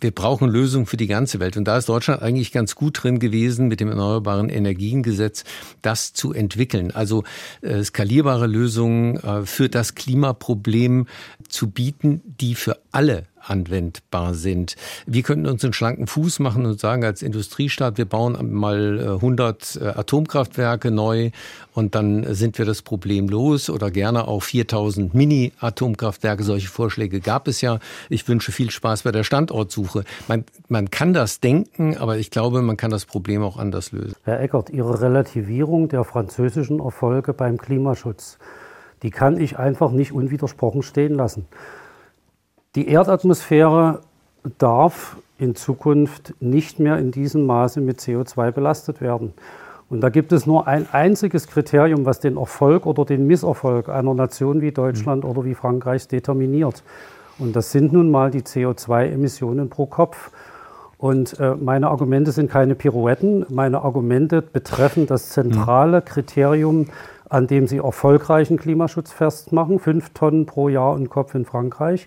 [0.00, 1.56] Wir brauchen Lösungen für die ganze Welt.
[1.56, 5.44] Und da ist Deutschland eigentlich ganz gut drin gewesen, mit dem Erneuerbaren Energiengesetz
[5.82, 6.90] das zu entwickeln.
[6.90, 7.24] Also
[7.62, 11.06] äh, skalierbare Lösungen äh, für das Klimaproblem
[11.48, 14.76] zu bieten, die für alle anwendbar sind.
[15.06, 19.76] Wir könnten uns einen schlanken Fuß machen und sagen als Industriestaat, wir bauen mal 100
[19.76, 21.30] äh, äh, Atomkraftwerke neu
[21.74, 26.42] und dann sind wir das Problem los oder gerne auch 4000 Mini-Atomkraftwerke.
[26.42, 27.78] Solche Vorschläge gab es ja.
[28.08, 30.04] Ich wünsche viel Spaß bei der Standortsuche.
[30.28, 34.14] Man, man kann das denken, aber ich glaube, man kann das Problem auch anders lösen.
[34.24, 38.38] Herr Eckert, Ihre Relativierung der französischen Erfolge beim Klimaschutz,
[39.02, 41.46] die kann ich einfach nicht unwidersprochen stehen lassen.
[42.76, 44.00] Die Erdatmosphäre
[44.58, 49.32] darf in Zukunft nicht mehr in diesem Maße mit CO2 belastet werden.
[49.88, 54.12] Und da gibt es nur ein einziges Kriterium, was den Erfolg oder den Misserfolg einer
[54.12, 55.30] Nation wie Deutschland mhm.
[55.30, 56.82] oder wie Frankreich determiniert.
[57.38, 60.30] Und das sind nun mal die CO2-Emissionen pro Kopf.
[60.98, 63.46] Und äh, meine Argumente sind keine Pirouetten.
[63.48, 66.88] Meine Argumente betreffen das zentrale Kriterium,
[67.30, 69.78] an dem sie erfolgreichen Klimaschutz festmachen.
[69.78, 72.06] Fünf Tonnen pro Jahr und Kopf in Frankreich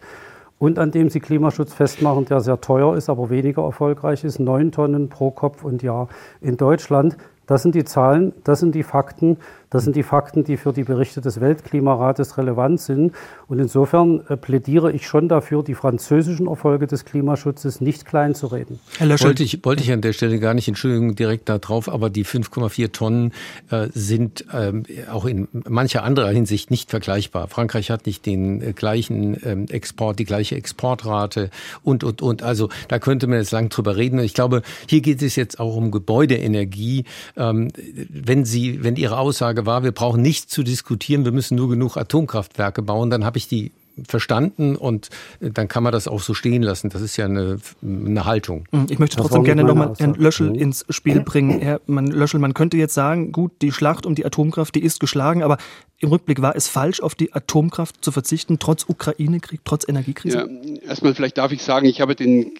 [0.60, 4.72] und an dem sie Klimaschutz festmachen, der sehr teuer ist, aber weniger erfolgreich ist, neun
[4.72, 6.10] Tonnen pro Kopf und Jahr
[6.42, 7.18] in Deutschland.
[7.48, 9.38] Das sind die Zahlen, das sind die Fakten,
[9.70, 13.14] das sind die Fakten, die für die Berichte des Weltklimarates relevant sind.
[13.48, 18.48] Und insofern äh, plädiere ich schon dafür, die französischen Erfolge des Klimaschutzes nicht klein zu
[18.48, 18.80] reden.
[18.98, 19.28] Herr Löschel.
[19.28, 22.92] Wollte ich, wollte ich an der Stelle gar nicht, Entschuldigung, direkt darauf, aber die 5,4
[22.92, 23.34] Tonnen
[23.70, 27.48] äh, sind ähm, auch in mancher anderer Hinsicht nicht vergleichbar.
[27.48, 31.50] Frankreich hat nicht den äh, gleichen ähm, Export, die gleiche Exportrate
[31.84, 32.44] und, und, und.
[32.44, 34.20] Also da könnte man jetzt lang drüber reden.
[34.20, 37.06] Ich glaube, hier geht es jetzt auch um Gebäudeenergie
[37.38, 37.70] ähm,
[38.10, 41.98] wenn Sie, wenn Ihre Aussage war, wir brauchen nicht zu diskutieren, wir müssen nur genug
[41.98, 43.72] Atomkraftwerke bauen, dann habe ich die
[44.08, 45.10] verstanden und
[45.42, 46.90] äh, dann kann man das auch so stehen lassen.
[46.90, 48.66] Das ist ja eine, eine Haltung.
[48.72, 50.56] Mhm, ich möchte trotzdem gerne nochmal Herrn Löschel mhm.
[50.56, 51.60] ins Spiel bringen.
[51.60, 55.00] Herr man, Löschel, man könnte jetzt sagen, gut, die Schlacht um die Atomkraft, die ist
[55.00, 55.58] geschlagen, aber
[56.00, 60.48] im Rückblick war es falsch, auf die Atomkraft zu verzichten, trotz Ukraine-Krieg, trotz Energiekrise?
[60.50, 62.54] Ja, erstmal vielleicht darf ich sagen, ich habe den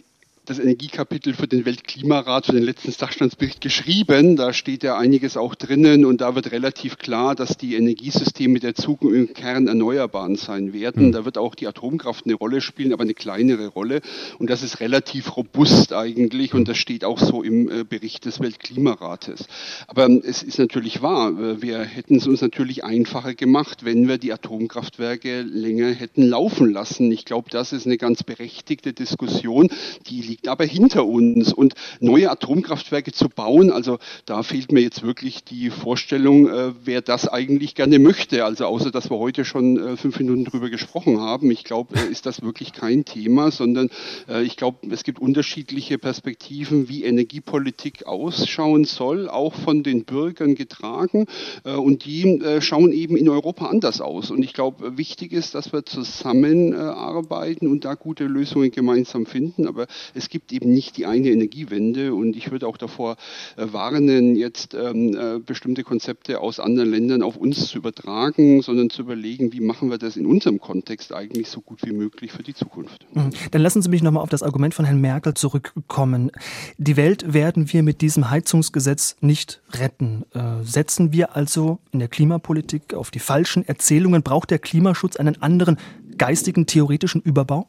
[0.50, 4.36] das Energiekapitel für den Weltklimarat, für den letzten Sachstandsbericht geschrieben.
[4.36, 8.74] Da steht ja einiges auch drinnen und da wird relativ klar, dass die Energiesysteme der
[8.74, 11.06] Zukunft im Kern erneuerbaren sein werden.
[11.06, 11.12] Hm.
[11.12, 14.02] Da wird auch die Atomkraft eine Rolle spielen, aber eine kleinere Rolle.
[14.40, 18.40] Und das ist relativ robust eigentlich und das steht auch so im äh, Bericht des
[18.40, 19.46] Weltklimarates.
[19.88, 24.08] Aber ähm, es ist natürlich wahr, äh, wir hätten es uns natürlich einfacher gemacht, wenn
[24.08, 27.12] wir die Atomkraftwerke länger hätten laufen lassen.
[27.12, 29.70] Ich glaube, das ist eine ganz berechtigte Diskussion,
[30.08, 31.52] die liegt aber hinter uns.
[31.52, 37.02] Und neue Atomkraftwerke zu bauen, also da fehlt mir jetzt wirklich die Vorstellung, äh, wer
[37.02, 38.46] das eigentlich gerne möchte.
[38.46, 41.52] Also außer, dass wir heute schon äh, fünf Minuten drüber gesprochen haben.
[41.52, 43.90] Ich glaube, äh, ist das wirklich kein Thema, sondern
[44.30, 50.56] äh, ich glaube, es gibt unterschiedliche Perspektiven, wie Energiepolitik ausschauen soll, auch von den Bürgern
[50.56, 51.26] getragen.
[51.66, 54.32] Äh, und die äh, schauen eben in Europa anders aus.
[54.32, 59.68] Und ich glaube, wichtig ist, dass wir zusammenarbeiten und da gute Lösungen gemeinsam finden.
[59.68, 63.16] Aber es es gibt eben nicht die eine Energiewende und ich würde auch davor
[63.58, 68.92] äh, warnen, jetzt ähm, äh, bestimmte Konzepte aus anderen Ländern auf uns zu übertragen, sondern
[68.92, 72.44] zu überlegen, wie machen wir das in unserem Kontext eigentlich so gut wie möglich für
[72.44, 73.08] die Zukunft.
[73.16, 73.32] Mhm.
[73.50, 76.30] Dann lassen Sie mich nochmal auf das Argument von Herrn Merkel zurückkommen.
[76.78, 80.26] Die Welt werden wir mit diesem Heizungsgesetz nicht retten.
[80.36, 84.22] Äh, setzen wir also in der Klimapolitik auf die falschen Erzählungen?
[84.22, 85.78] Braucht der Klimaschutz einen anderen
[86.20, 87.68] geistigen, theoretischen Überbau?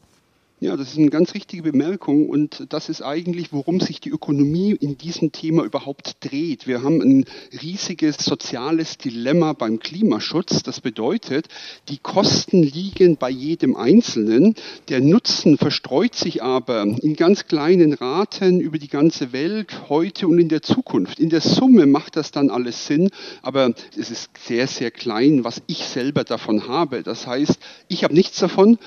[0.63, 4.77] Ja, das ist eine ganz richtige Bemerkung und das ist eigentlich, worum sich die Ökonomie
[4.79, 6.67] in diesem Thema überhaupt dreht.
[6.67, 7.25] Wir haben ein
[7.63, 10.61] riesiges soziales Dilemma beim Klimaschutz.
[10.61, 11.47] Das bedeutet,
[11.89, 14.53] die Kosten liegen bei jedem Einzelnen.
[14.87, 20.37] Der Nutzen verstreut sich aber in ganz kleinen Raten über die ganze Welt, heute und
[20.37, 21.19] in der Zukunft.
[21.19, 23.09] In der Summe macht das dann alles Sinn,
[23.41, 27.01] aber es ist sehr, sehr klein, was ich selber davon habe.
[27.01, 28.77] Das heißt, ich habe nichts davon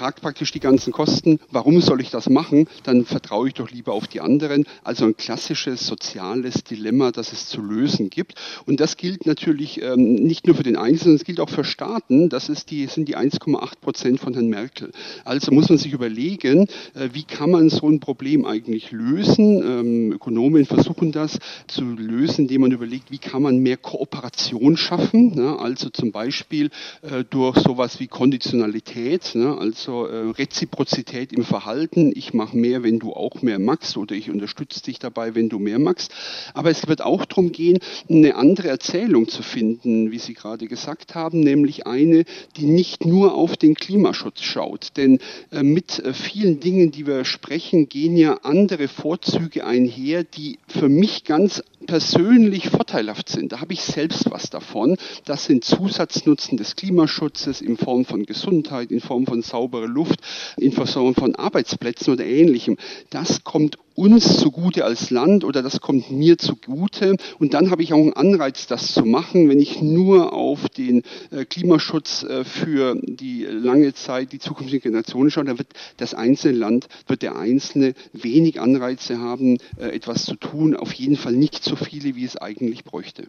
[0.00, 1.40] trage praktisch die ganzen Kosten.
[1.50, 2.68] Warum soll ich das machen?
[2.84, 4.64] Dann vertraue ich doch lieber auf die anderen.
[4.82, 8.34] Also ein klassisches soziales Dilemma, das es zu lösen gibt.
[8.64, 12.30] Und das gilt natürlich ähm, nicht nur für den Einzelnen, es gilt auch für Staaten.
[12.30, 14.90] Das ist die, sind die 1,8 Prozent von Herrn Merkel.
[15.26, 19.62] Also muss man sich überlegen, äh, wie kann man so ein Problem eigentlich lösen?
[19.62, 25.34] Ähm, Ökonomen versuchen das zu lösen, indem man überlegt, wie kann man mehr Kooperation schaffen?
[25.34, 25.58] Ne?
[25.58, 26.70] Also zum Beispiel
[27.02, 29.34] äh, durch sowas wie Konditionalität.
[29.34, 29.58] Ne?
[29.58, 32.12] Also also äh, Reziprozität im Verhalten.
[32.14, 35.58] Ich mache mehr, wenn du auch mehr magst oder ich unterstütze dich dabei, wenn du
[35.58, 36.12] mehr magst.
[36.54, 41.16] Aber es wird auch darum gehen, eine andere Erzählung zu finden, wie Sie gerade gesagt
[41.16, 42.24] haben, nämlich eine,
[42.56, 44.96] die nicht nur auf den Klimaschutz schaut.
[44.96, 45.18] Denn
[45.50, 50.88] äh, mit äh, vielen Dingen, die wir sprechen, gehen ja andere Vorzüge einher, die für
[50.88, 53.52] mich ganz persönlich vorteilhaft sind.
[53.52, 54.96] Da habe ich selbst was davon.
[55.24, 60.20] Das sind Zusatznutzen des Klimaschutzes in Form von Gesundheit, in Form von saubere Luft,
[60.56, 62.76] in Versorgung von Arbeitsplätzen oder ähnlichem.
[63.10, 67.16] Das kommt uns zugute als Land oder das kommt mir zugute.
[67.38, 69.48] Und dann habe ich auch einen Anreiz, das zu machen.
[69.48, 75.30] Wenn ich nur auf den äh, Klimaschutz äh, für die lange Zeit, die zukünftigen Generationen
[75.30, 80.36] schaue, dann wird das einzelne Land, wird der Einzelne wenig Anreize haben, äh, etwas zu
[80.36, 80.76] tun.
[80.76, 83.24] Auf jeden Fall nicht so viele, wie es eigentlich bräuchte.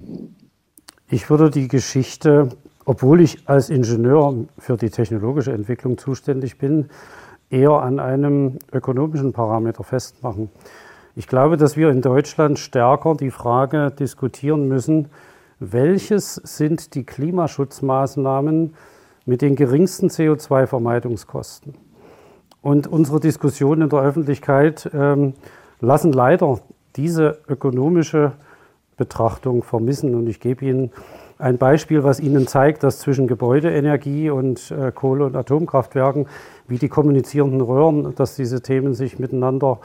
[1.09, 2.49] Ich würde die Geschichte
[2.85, 6.89] obwohl ich als Ingenieur für die technologische Entwicklung zuständig bin,
[7.51, 10.49] eher an einem ökonomischen Parameter festmachen.
[11.15, 15.09] Ich glaube, dass wir in Deutschland stärker die Frage diskutieren müssen,
[15.59, 18.73] welches sind die Klimaschutzmaßnahmen
[19.25, 21.75] mit den geringsten CO2-Vermeidungskosten.
[22.61, 25.33] Und unsere Diskussionen in der Öffentlichkeit ähm,
[25.79, 26.59] lassen leider
[26.95, 28.33] diese ökonomische
[28.97, 30.15] Betrachtung vermissen.
[30.15, 30.91] Und ich gebe Ihnen
[31.41, 36.27] ein Beispiel, was Ihnen zeigt, dass zwischen Gebäudeenergie und äh, Kohle- und Atomkraftwerken,
[36.67, 39.79] wie die kommunizierenden Röhren, dass diese Themen sich miteinander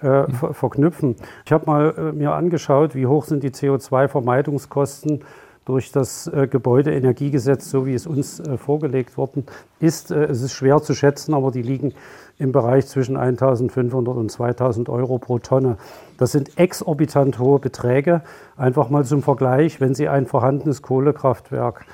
[0.00, 0.32] äh, mhm.
[0.32, 1.16] ver verknüpfen.
[1.44, 5.20] Ich habe mal äh, mir angeschaut, wie hoch sind die CO2-Vermeidungskosten
[5.64, 9.44] durch das äh, Gebäudeenergiegesetz, so wie es uns äh, vorgelegt worden
[9.78, 10.10] ist.
[10.10, 11.92] Äh, es ist schwer zu schätzen, aber die liegen
[12.38, 15.76] im Bereich zwischen 1.500 und 2.000 Euro pro Tonne.
[16.20, 18.20] Das sind exorbitant hohe Beträge.
[18.58, 21.86] Einfach mal zum Vergleich, wenn Sie ein vorhandenes Kohlekraftwerk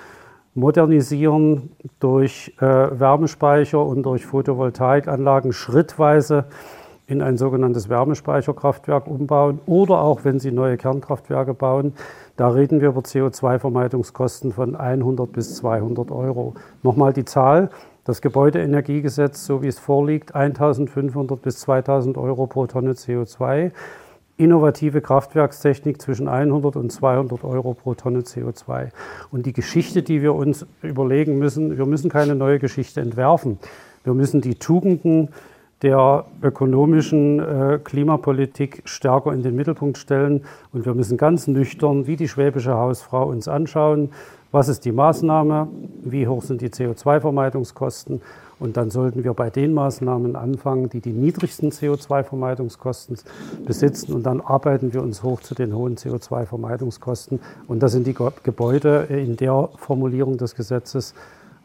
[0.52, 6.46] modernisieren durch äh, Wärmespeicher und durch Photovoltaikanlagen schrittweise
[7.06, 11.92] in ein sogenanntes Wärmespeicherkraftwerk umbauen oder auch wenn Sie neue Kernkraftwerke bauen,
[12.36, 16.54] da reden wir über CO2-Vermeidungskosten von 100 bis 200 Euro.
[16.82, 17.70] Nochmal die Zahl,
[18.02, 23.70] das Gebäudeenergiegesetz, so wie es vorliegt, 1.500 bis 2.000 Euro pro Tonne CO2.
[24.38, 28.90] Innovative Kraftwerkstechnik zwischen 100 und 200 Euro pro Tonne CO2.
[29.31, 33.59] Und die Geschichte, die wir uns überlegen müssen, wir müssen keine neue Geschichte entwerfen.
[34.05, 35.31] Wir müssen die Tugenden
[35.83, 40.44] der ökonomischen äh, Klimapolitik stärker in den Mittelpunkt stellen.
[40.72, 44.11] Und wir müssen ganz nüchtern, wie die schwäbische Hausfrau, uns anschauen,
[44.53, 45.68] was ist die Maßnahme,
[46.03, 48.22] wie hoch sind die CO2-Vermeidungskosten
[48.58, 53.18] und dann sollten wir bei den Maßnahmen anfangen, die die niedrigsten CO2-Vermeidungskosten
[53.64, 58.14] besitzen und dann arbeiten wir uns hoch zu den hohen CO2-Vermeidungskosten und das sind die
[58.42, 61.14] Gebäude in der Formulierung des Gesetzes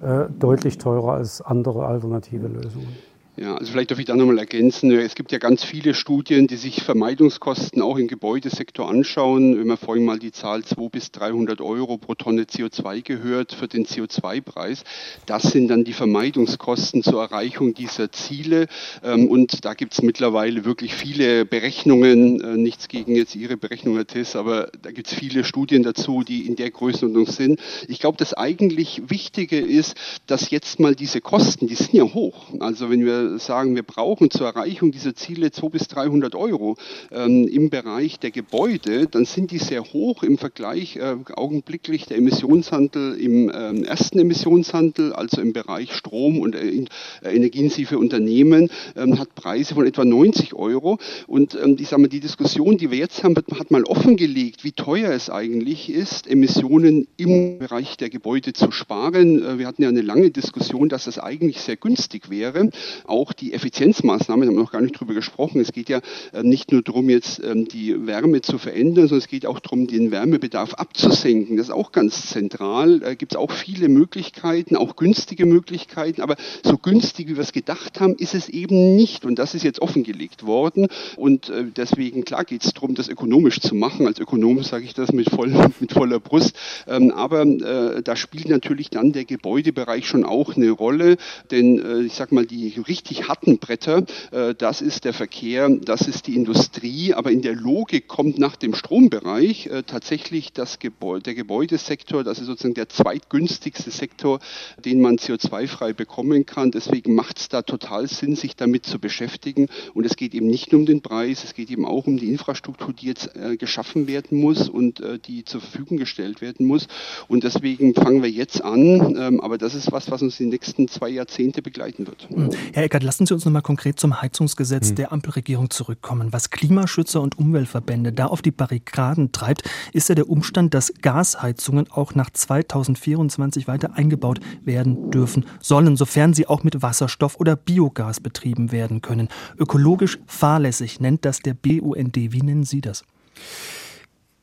[0.01, 3.10] äh, deutlich teurer als andere alternative Lösungen.
[3.37, 4.91] Ja, also vielleicht darf ich da nochmal ergänzen.
[4.91, 9.57] Es gibt ja ganz viele Studien, die sich Vermeidungskosten auch im Gebäudesektor anschauen.
[9.57, 13.69] Wenn man vorhin mal die Zahl 200 bis 300 Euro pro Tonne CO2 gehört für
[13.69, 14.83] den CO2-Preis,
[15.27, 18.67] das sind dann die Vermeidungskosten zur Erreichung dieser Ziele.
[19.01, 23.95] Ähm, und da gibt es mittlerweile wirklich viele Berechnungen, äh, nichts gegen jetzt Ihre Berechnung,
[23.95, 27.61] Herr Tess, aber da gibt es viele Studien dazu, die in der Größenordnung sind.
[27.87, 29.95] Ich glaube, das eigentlich Wichtige ist,
[30.27, 32.47] dass jetzt mal diese Kosten, die sind ja hoch.
[32.59, 36.77] Also wenn wir sagen, wir brauchen zur Erreichung dieser Ziele 200 bis 300 Euro
[37.11, 42.17] ähm, im Bereich der Gebäude, dann sind die sehr hoch im Vergleich äh, augenblicklich der
[42.17, 49.17] Emissionshandel im äh, ersten Emissionshandel, also im Bereich Strom und äh, äh energieintensive Unternehmen, ähm,
[49.17, 50.99] hat Preise von etwa 90 Euro.
[51.27, 54.73] Und ähm, ich sage mal, die Diskussion, die wir jetzt haben, hat mal offengelegt, wie
[54.73, 59.43] teuer es eigentlich ist, Emissionen im Bereich der Gebäude zu sparen.
[59.43, 62.69] Äh, wir hatten ja eine lange Diskussion, dass das eigentlich sehr günstig wäre.
[63.11, 65.59] Auch die Effizienzmaßnahmen, haben wir noch gar nicht drüber gesprochen.
[65.59, 65.99] Es geht ja
[66.31, 69.85] äh, nicht nur darum, jetzt ähm, die Wärme zu verändern, sondern es geht auch darum,
[69.85, 71.57] den Wärmebedarf abzusenken.
[71.57, 73.01] Das ist auch ganz zentral.
[73.01, 76.21] Da gibt es auch viele Möglichkeiten, auch günstige Möglichkeiten.
[76.21, 79.25] Aber so günstig, wie wir es gedacht haben, ist es eben nicht.
[79.25, 80.87] Und das ist jetzt offengelegt worden.
[81.17, 84.07] Und äh, deswegen, klar, geht es darum, das ökonomisch zu machen.
[84.07, 85.49] Als Ökonom sage ich das mit, voll,
[85.81, 86.55] mit voller Brust.
[86.87, 91.17] Ähm, aber äh, da spielt natürlich dann der Gebäudebereich schon auch eine Rolle.
[91.51, 92.69] Denn ich sage mal, die
[93.01, 97.13] richtig harten Bretter, äh, das ist der Verkehr, das ist die Industrie.
[97.13, 102.39] Aber in der Logik kommt nach dem Strombereich äh, tatsächlich das Gebäude, der Gebäudesektor, das
[102.39, 104.39] ist sozusagen der zweitgünstigste Sektor,
[104.85, 106.71] den man CO2-frei bekommen kann.
[106.71, 109.67] Deswegen macht es da total Sinn, sich damit zu beschäftigen.
[109.93, 112.29] Und es geht eben nicht nur um den Preis, es geht eben auch um die
[112.29, 116.87] Infrastruktur, die jetzt äh, geschaffen werden muss und die zur Verfügung gestellt werden muss.
[117.27, 119.15] Und deswegen fangen wir jetzt an.
[119.17, 122.27] Ähm, aber das ist was, was uns die nächsten zwei Jahrzehnte begleiten wird.
[122.29, 122.49] Hm.
[122.73, 124.95] Herr Eckert, lassen Sie uns noch mal konkret zum Heizungsgesetz hm.
[124.97, 126.33] der Ampelregierung zurückkommen.
[126.33, 131.89] Was Klimaschützer und Umweltverbände da auf die Barrikaden treibt, ist ja der Umstand, dass Gasheizungen
[131.89, 138.19] auch nach 2024 weiter eingebaut werden dürfen sollen, sofern sie auch mit Wasserstoff oder Biogas
[138.19, 139.29] betrieben werden können.
[139.57, 142.17] Ökologisch fahrlässig nennt das der BUND.
[142.17, 143.05] Wie nennen Sie das?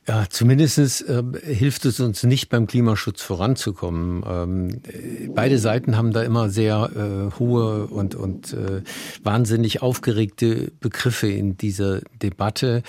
[0.09, 4.23] Ja, zumindest äh, hilft es uns nicht beim Klimaschutz voranzukommen.
[4.27, 4.81] Ähm,
[5.35, 8.81] beide Seiten haben da immer sehr äh, hohe und, und äh,
[9.21, 12.81] wahnsinnig aufgeregte Begriffe in dieser Debatte.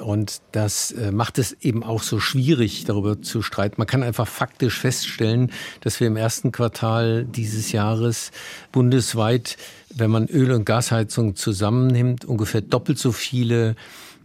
[0.00, 3.76] Und das äh, macht es eben auch so schwierig, darüber zu streiten.
[3.78, 8.32] Man kann einfach faktisch feststellen, dass wir im ersten Quartal dieses Jahres
[8.72, 9.58] bundesweit,
[9.94, 13.76] wenn man Öl- und Gasheizung zusammennimmt, ungefähr doppelt so viele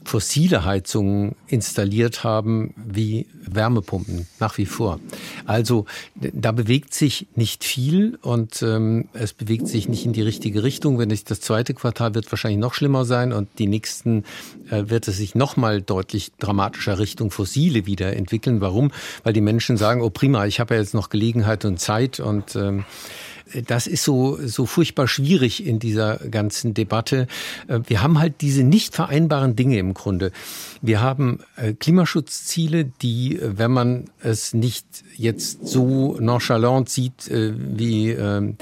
[0.03, 4.99] fossile Heizungen installiert haben wie Wärmepumpen nach wie vor.
[5.45, 5.85] Also
[6.15, 10.97] da bewegt sich nicht viel und ähm, es bewegt sich nicht in die richtige Richtung.
[10.97, 14.23] Wenn es das zweite Quartal wird wahrscheinlich noch schlimmer sein und die nächsten
[14.69, 18.61] wird es sich noch mal deutlich dramatischer Richtung fossile wieder entwickeln.
[18.61, 18.91] Warum?
[19.23, 22.55] Weil die Menschen sagen: Oh prima, ich habe ja jetzt noch Gelegenheit und Zeit und
[22.55, 22.85] ähm,
[23.65, 27.27] das ist so, so furchtbar schwierig in dieser ganzen Debatte.
[27.67, 30.31] Äh, wir haben halt diese nicht vereinbaren Dinge im Grunde.
[30.81, 38.11] Wir haben äh, Klimaschutzziele, die, äh, wenn man es nicht jetzt so nonchalant sieht wie
[38.11, 38.57] ähm,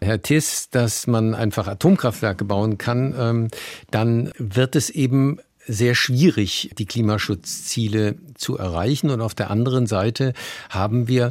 [0.00, 3.48] Herr Tiss, dass man einfach Atomkraftwerke bauen kann, ähm,
[3.90, 9.10] dann wird es eben sehr schwierig, die Klimaschutzziele zu erreichen.
[9.10, 10.32] Und auf der anderen Seite
[10.68, 11.30] haben wir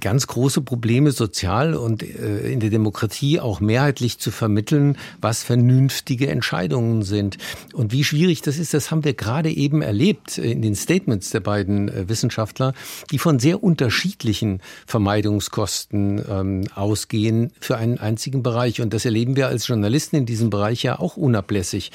[0.00, 6.28] ganz große Probleme sozial und äh, in der Demokratie auch mehrheitlich zu vermitteln, was vernünftige
[6.28, 7.38] Entscheidungen sind.
[7.72, 11.40] Und wie schwierig das ist, das haben wir gerade eben erlebt in den Statements der
[11.40, 12.72] beiden äh, Wissenschaftler,
[13.10, 18.80] die von sehr unterschiedlichen Vermeidungskosten ähm, ausgehen für einen einzigen Bereich.
[18.80, 21.92] Und das erleben wir als Journalisten in diesem Bereich ja auch unablässig.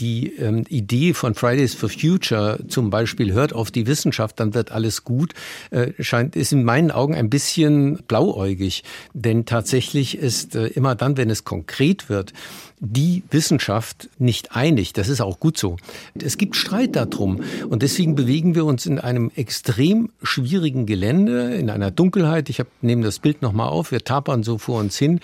[0.00, 4.72] Die ähm, Idee von Fridays for Future zum Beispiel hört auf die Wissenschaft, dann wird
[4.72, 5.34] alles gut,
[5.70, 8.84] äh, scheint, ist in meinen Augen ein bisschen blauäugig.
[9.12, 12.32] Denn tatsächlich ist äh, immer dann, wenn es konkret wird,
[12.80, 14.92] die Wissenschaft nicht einig.
[14.92, 15.76] Das ist auch gut so.
[16.20, 17.40] Es gibt Streit darum.
[17.68, 22.50] Und deswegen bewegen wir uns in einem extrem schwierigen Gelände, in einer Dunkelheit.
[22.50, 23.92] Ich nehme das Bild nochmal auf.
[23.92, 25.20] Wir tapern so vor uns hin.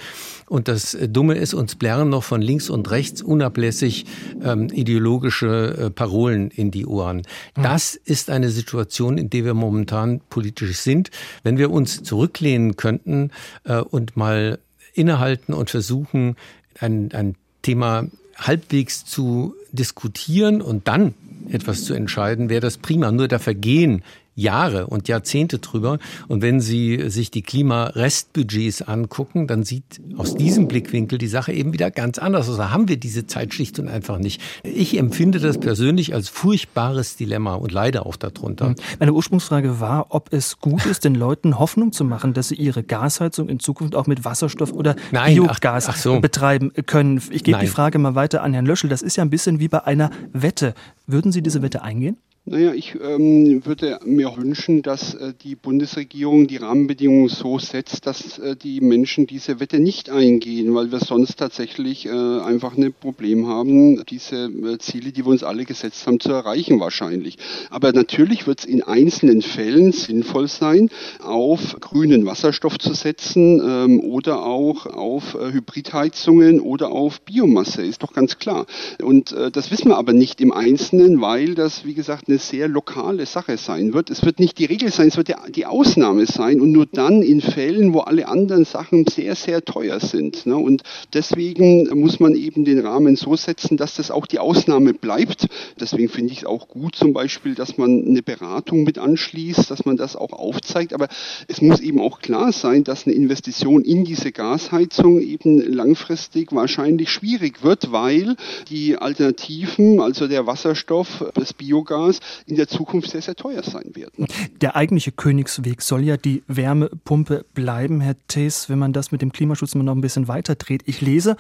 [0.49, 4.07] Und das Dumme ist, uns blären noch von links und rechts unablässig
[4.43, 7.19] ähm, ideologische äh, Parolen in die Ohren.
[7.57, 7.63] Mhm.
[7.63, 11.11] Das ist eine Situation, in der wir momentan politisch sind.
[11.43, 13.31] Wenn wir uns zurücklehnen könnten
[13.65, 14.59] äh, und mal
[14.93, 16.37] innehalten und versuchen,
[16.81, 21.15] ein, ein Thema halbwegs zu diskutieren und dann
[21.51, 23.13] etwas zu entscheiden, wäre das prima.
[23.13, 24.03] Nur da vergehen
[24.35, 25.99] Jahre und Jahrzehnte drüber.
[26.29, 31.73] Und wenn Sie sich die Klimarestbudgets angucken, dann sieht aus diesem Blickwinkel die Sache eben
[31.73, 32.57] wieder ganz anders aus.
[32.57, 34.41] Da haben wir diese Zeit schlicht und einfach nicht.
[34.63, 38.69] Ich empfinde das persönlich als furchtbares Dilemma und leide auch darunter.
[38.69, 38.75] Hm.
[38.99, 42.83] Meine Ursprungsfrage war, ob es gut ist, den Leuten Hoffnung zu machen, dass sie ihre
[42.83, 46.21] Gasheizung in Zukunft auch mit Wasserstoff oder Nein, Biogas ach, ach so.
[46.21, 47.21] betreiben können.
[47.31, 48.89] Ich gebe die Frage mal weiter an Herrn Löschel.
[48.89, 50.75] Das ist ja ein bisschen wie bei einer Wette.
[51.07, 52.17] Würden Sie diese Wette eingehen?
[52.47, 58.39] Naja, ich ähm, würde mir wünschen, dass äh, die Bundesregierung die Rahmenbedingungen so setzt, dass
[58.39, 63.47] äh, die Menschen diese Wette nicht eingehen, weil wir sonst tatsächlich äh, einfach ein Problem
[63.47, 67.37] haben, diese äh, Ziele, die wir uns alle gesetzt haben, zu erreichen wahrscheinlich.
[67.69, 70.89] Aber natürlich wird es in einzelnen Fällen sinnvoll sein,
[71.23, 78.03] auf grünen Wasserstoff zu setzen ähm, oder auch auf äh, Hybridheizungen oder auf Biomasse, ist
[78.03, 78.65] doch ganz klar.
[79.03, 82.69] Und äh, das wissen wir aber nicht im Einzelnen, weil das, wie gesagt, eine sehr
[82.69, 84.09] lokale Sache sein wird.
[84.09, 87.41] Es wird nicht die Regel sein, es wird die Ausnahme sein und nur dann in
[87.41, 90.47] Fällen, wo alle anderen Sachen sehr, sehr teuer sind.
[90.47, 90.57] Ne?
[90.57, 95.49] Und deswegen muss man eben den Rahmen so setzen, dass das auch die Ausnahme bleibt.
[95.81, 99.85] Deswegen finde ich es auch gut zum Beispiel, dass man eine Beratung mit anschließt, dass
[99.85, 100.93] man das auch aufzeigt.
[100.95, 101.09] Aber
[101.49, 107.11] es muss eben auch klar sein, dass eine Investition in diese Gasheizung eben langfristig wahrscheinlich
[107.11, 108.37] schwierig wird, weil
[108.69, 114.27] die Alternativen, also der Wasserstoff, das Biogas, in der Zukunft sehr, sehr teuer sein werden.
[114.61, 119.33] Der eigentliche Königsweg soll ja die Wärmepumpe bleiben, Herr Thees, wenn man das mit dem
[119.33, 120.83] Klimaschutz immer noch ein bisschen weiter dreht.
[120.87, 121.37] Ich lese,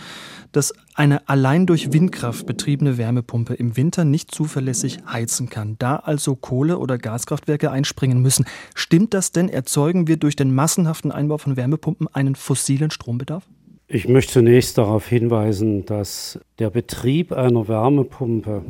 [0.52, 6.36] dass eine allein durch Windkraft betriebene Wärmepumpe im Winter nicht zuverlässig heizen kann, da also
[6.36, 8.44] Kohle- oder Gaskraftwerke einspringen müssen.
[8.74, 9.48] Stimmt das denn?
[9.48, 13.44] Erzeugen wir durch den massenhaften Einbau von Wärmepumpen einen fossilen Strombedarf?
[13.92, 18.62] Ich möchte zunächst darauf hinweisen, dass der Betrieb einer Wärmepumpe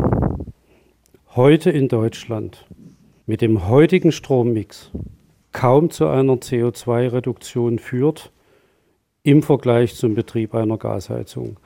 [1.36, 2.66] heute in Deutschland
[3.24, 4.90] mit dem heutigen Strommix
[5.52, 8.32] kaum zu einer CO2-Reduktion führt
[9.22, 11.58] im Vergleich zum Betrieb einer Gasheizung.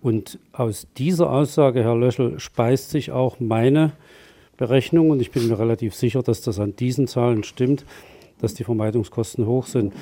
[0.00, 3.92] Und aus dieser Aussage, Herr Löschel, speist sich auch meine
[4.56, 7.84] Berechnung und ich bin mir relativ sicher, dass das an diesen Zahlen stimmt,
[8.40, 9.92] dass die Vermeidungskosten hoch sind.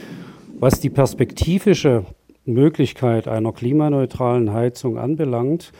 [0.58, 2.06] Was die perspektivische
[2.46, 5.72] Möglichkeit einer klimaneutralen Heizung anbelangt,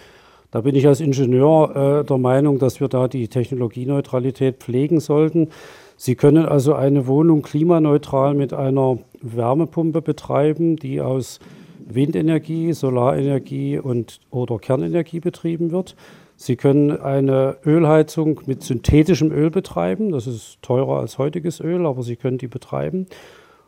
[0.51, 5.49] da bin ich als Ingenieur äh, der Meinung, dass wir da die Technologieneutralität pflegen sollten.
[5.97, 11.41] Sie können also eine Wohnung klimaneutral mit einer Wärmepumpe betreiben, die aus
[11.79, 15.97] Windenergie, Solarenergie und oder Kernenergie betrieben wird.
[16.37, 20.11] Sie können eine Ölheizung mit synthetischem Öl betreiben.
[20.11, 23.07] Das ist teurer als heutiges Öl, aber Sie können die betreiben.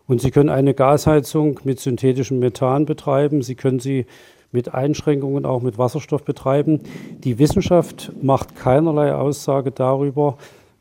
[0.07, 3.43] Und Sie können eine Gasheizung mit synthetischem Methan betreiben.
[3.43, 4.07] Sie können sie
[4.53, 6.81] mit Einschränkungen auch mit Wasserstoff betreiben.
[7.25, 10.37] Die Wissenschaft macht keinerlei Aussage darüber,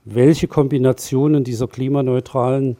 [0.05, 2.77] welche Kombinationen dieser klimaneutralen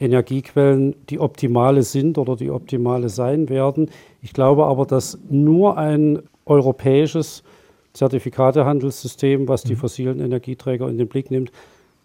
[0.00, 3.90] Energiequellen die optimale sind oder die optimale sein werden.
[4.22, 7.42] Ich glaube aber, dass nur ein europäisches
[7.92, 9.78] Zertifikatehandelssystem, was die mhm.
[9.78, 11.52] fossilen Energieträger in den Blick nimmt,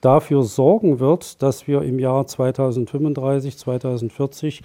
[0.02, 4.62] dafür sorgen wird, dass wir im Jahr 2035, 2040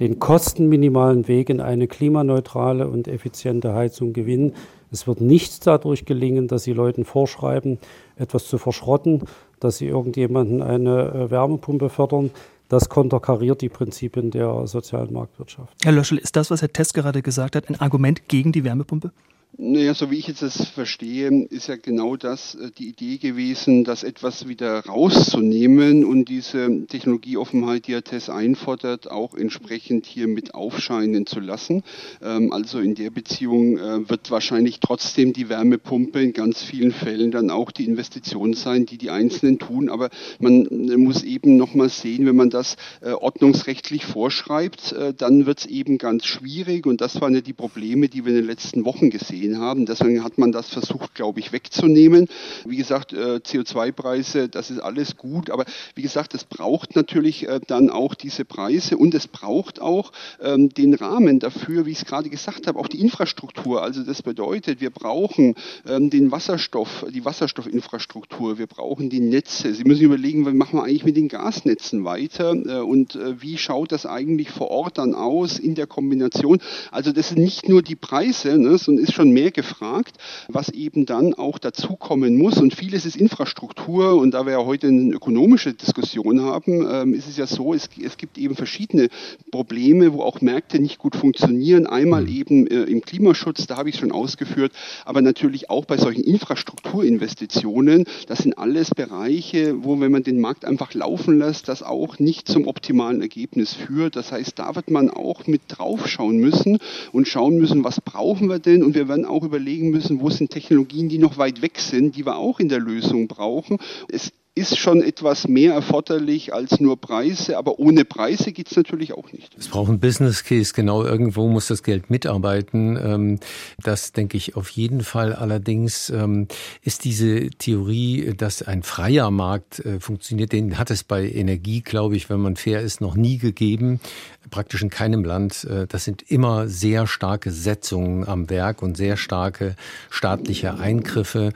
[0.00, 4.54] den kostenminimalen Weg in eine klimaneutrale und effiziente Heizung gewinnen.
[4.90, 7.78] Es wird nichts dadurch gelingen, dass Sie Leuten vorschreiben,
[8.16, 9.22] etwas zu verschrotten,
[9.60, 12.30] dass Sie irgendjemanden eine äh, Wärmepumpe fördern.
[12.68, 15.72] Das konterkariert die Prinzipien der sozialen Marktwirtschaft.
[15.84, 19.12] Herr Löschel, ist das, was Herr Tess gerade gesagt hat, ein Argument gegen die Wärmepumpe?
[19.58, 23.84] Naja, so wie ich jetzt das verstehe, ist ja genau das äh, die Idee gewesen,
[23.84, 30.54] das etwas wieder rauszunehmen und diese Technologieoffenheit, die Herr Tess einfordert, auch entsprechend hier mit
[30.54, 31.84] aufscheinen zu lassen.
[32.22, 37.30] Ähm, also in der Beziehung äh, wird wahrscheinlich trotzdem die Wärmepumpe in ganz vielen Fällen
[37.30, 39.88] dann auch die Investition sein, die die Einzelnen tun.
[39.88, 45.66] Aber man äh, muss eben nochmal sehen, wenn man das ordnungsrechtlich vorschreibt, dann wird es
[45.66, 49.10] eben ganz schwierig und das waren ja die Probleme, die wir in den letzten Wochen
[49.10, 49.86] gesehen gesehen haben.
[49.86, 52.28] Deswegen hat man das versucht, glaube ich, wegzunehmen.
[52.64, 55.64] Wie gesagt, äh, CO2-Preise, das ist alles gut, aber
[55.94, 60.68] wie gesagt, es braucht natürlich äh, dann auch diese Preise und es braucht auch ähm,
[60.70, 63.82] den Rahmen dafür, wie ich es gerade gesagt habe, auch die Infrastruktur.
[63.82, 65.54] Also das bedeutet, wir brauchen
[65.88, 69.74] ähm, den Wasserstoff, die Wasserstoffinfrastruktur, wir brauchen die Netze.
[69.74, 73.92] Sie müssen überlegen, was machen wir eigentlich mit den Gasnetzen weiter äh, und wie schaut
[73.92, 76.60] das eigentlich vor Ort dann aus in der Kombination.
[76.90, 80.16] Also das sind nicht nur die Preise, ne, sondern ist schon mehr gefragt,
[80.48, 82.58] was eben dann auch dazukommen muss.
[82.58, 84.16] Und vieles ist Infrastruktur.
[84.16, 87.88] Und da wir ja heute eine ökonomische Diskussion haben, ähm, ist es ja so, es,
[88.02, 89.08] es, gibt eben verschiedene
[89.50, 91.86] Probleme, wo auch Märkte nicht gut funktionieren.
[91.86, 92.28] Einmal mhm.
[92.28, 94.72] eben äh, im Klimaschutz, da habe ich es schon ausgeführt,
[95.04, 98.04] aber natürlich auch bei solchen Infrastrukturinvestitionen.
[98.26, 102.48] Das sind alles Bereiche, wo, wenn man den Markt einfach laufen lässt, das auch nicht
[102.48, 104.16] zum optimalen Ergebnis führt.
[104.16, 106.78] Das heißt, da wird man auch mit draufschauen müssen
[107.12, 108.82] und schauen müssen, was brauchen wir denn?
[108.82, 112.26] Und wir werden auch überlegen müssen, wo sind Technologien, die noch weit weg sind, die
[112.26, 113.78] wir auch in der Lösung brauchen.
[114.08, 119.12] Es ist schon etwas mehr erforderlich als nur Preise, aber ohne Preise geht es natürlich
[119.12, 119.54] auch nicht.
[119.58, 122.96] Es braucht ein Business Case, genau irgendwo muss das Geld mitarbeiten.
[122.96, 123.40] Ähm,
[123.84, 125.34] das denke ich auf jeden Fall.
[125.34, 126.48] Allerdings ähm,
[126.80, 132.16] ist diese Theorie, dass ein freier Markt äh, funktioniert, den hat es bei Energie, glaube
[132.16, 134.00] ich, wenn man fair ist, noch nie gegeben.
[134.48, 135.64] Praktisch in keinem Land.
[135.64, 139.76] Äh, das sind immer sehr starke Setzungen am Werk und sehr starke
[140.08, 141.52] staatliche Eingriffe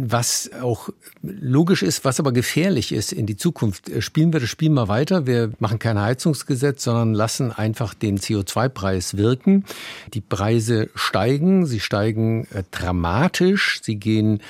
[0.00, 0.90] was auch
[1.22, 3.88] logisch ist, was aber gefährlich ist in die Zukunft.
[3.88, 5.26] Äh, spielen wir das Spiel mal weiter.
[5.26, 9.64] Wir machen kein Heizungsgesetz, sondern lassen einfach den CO2-Preis wirken.
[10.14, 14.40] Die Preise steigen, sie steigen äh, dramatisch, sie gehen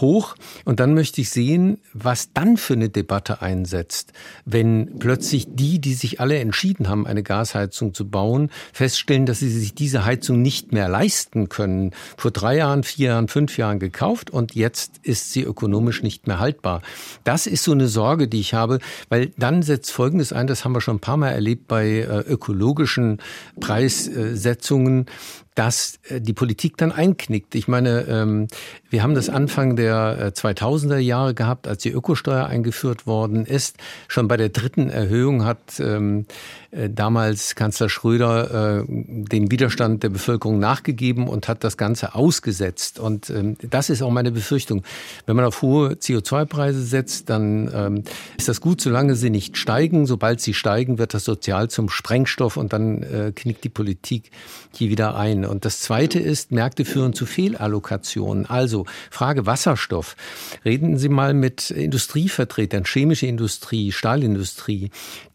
[0.00, 0.34] hoch.
[0.64, 4.12] Und dann möchte ich sehen, was dann für eine Debatte einsetzt,
[4.44, 9.50] wenn plötzlich die, die sich alle entschieden haben, eine Gasheizung zu bauen, feststellen, dass sie
[9.50, 11.92] sich diese Heizung nicht mehr leisten können.
[12.16, 16.38] Vor drei Jahren, vier Jahren, fünf Jahren gekauft und jetzt ist sie ökonomisch nicht mehr
[16.38, 16.82] haltbar.
[17.24, 18.78] Das ist so eine Sorge, die ich habe,
[19.08, 22.20] weil dann setzt Folgendes ein, das haben wir schon ein paar Mal erlebt bei äh,
[22.20, 23.18] ökologischen
[23.60, 25.06] Preissetzungen,
[25.54, 27.54] dass äh, die Politik dann einknickt.
[27.54, 28.48] Ich meine, ähm,
[28.90, 33.76] wir haben das Anfang der 2000er äh, Jahre gehabt, als die Ökosteuer eingeführt worden ist.
[34.08, 36.26] Schon bei der dritten Erhöhung hat ähm,
[36.70, 42.98] äh, damals Kanzler Schröder dem Widerstand der Bevölkerung nachgegeben und hat das Ganze ausgesetzt.
[42.98, 44.82] Und ähm, das ist auch meine Befürchtung.
[45.26, 48.04] Wenn man auf hohe CO2-Preise setzt, dann
[48.36, 50.06] ist das gut, solange sie nicht steigen.
[50.06, 54.30] Sobald sie steigen, wird das sozial zum Sprengstoff und dann knickt die Politik
[54.72, 55.43] hier wieder ein.
[55.50, 58.46] Und das Zweite ist, Märkte führen zu Fehlallokationen.
[58.46, 60.16] Also Frage Wasserstoff.
[60.64, 64.90] Reden Sie mal mit Industrievertretern, chemische Industrie, Stahlindustrie.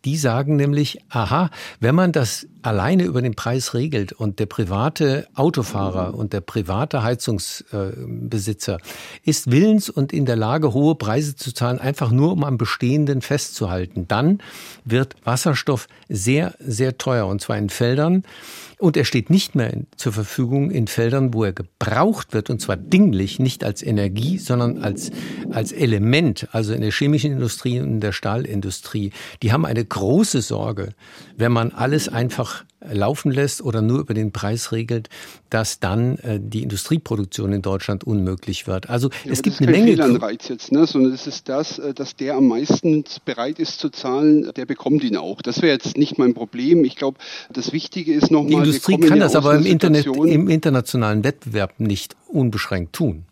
[0.05, 1.49] Die sagen nämlich, aha,
[1.79, 7.03] wenn man das alleine über den Preis regelt und der private Autofahrer und der private
[7.03, 8.79] Heizungsbesitzer
[9.23, 13.21] ist willens und in der Lage, hohe Preise zu zahlen, einfach nur um am Bestehenden
[13.21, 14.39] festzuhalten, dann
[14.85, 18.23] wird Wasserstoff sehr, sehr teuer und zwar in Feldern,
[18.79, 22.77] und er steht nicht mehr zur Verfügung in Feldern, wo er gebraucht wird, und zwar
[22.77, 25.11] dinglich, nicht als Energie, sondern als,
[25.51, 29.11] als Element, also in der chemischen Industrie und in der Stahlindustrie.
[29.43, 30.93] Die haben eine große Sorge,
[31.39, 35.09] wenn man alles einfach laufen lässt oder nur über den Preis regelt,
[35.49, 38.89] dass dann äh, die Industrieproduktion in Deutschland unmöglich wird.
[38.89, 39.95] Also ja, es gibt eine Menge.
[39.95, 40.85] Das ist kein Fehlanreiz jetzt, ne?
[40.85, 45.03] sondern es ist das, äh, dass der am meisten bereit ist zu zahlen, der bekommt
[45.03, 45.41] ihn auch.
[45.41, 46.83] Das wäre jetzt nicht mein Problem.
[46.85, 47.17] Ich glaube,
[47.51, 48.49] das Wichtige ist nochmal.
[48.49, 53.25] Die Industrie kann das aber im, Internet, im internationalen Wettbewerb nicht unbeschränkt tun.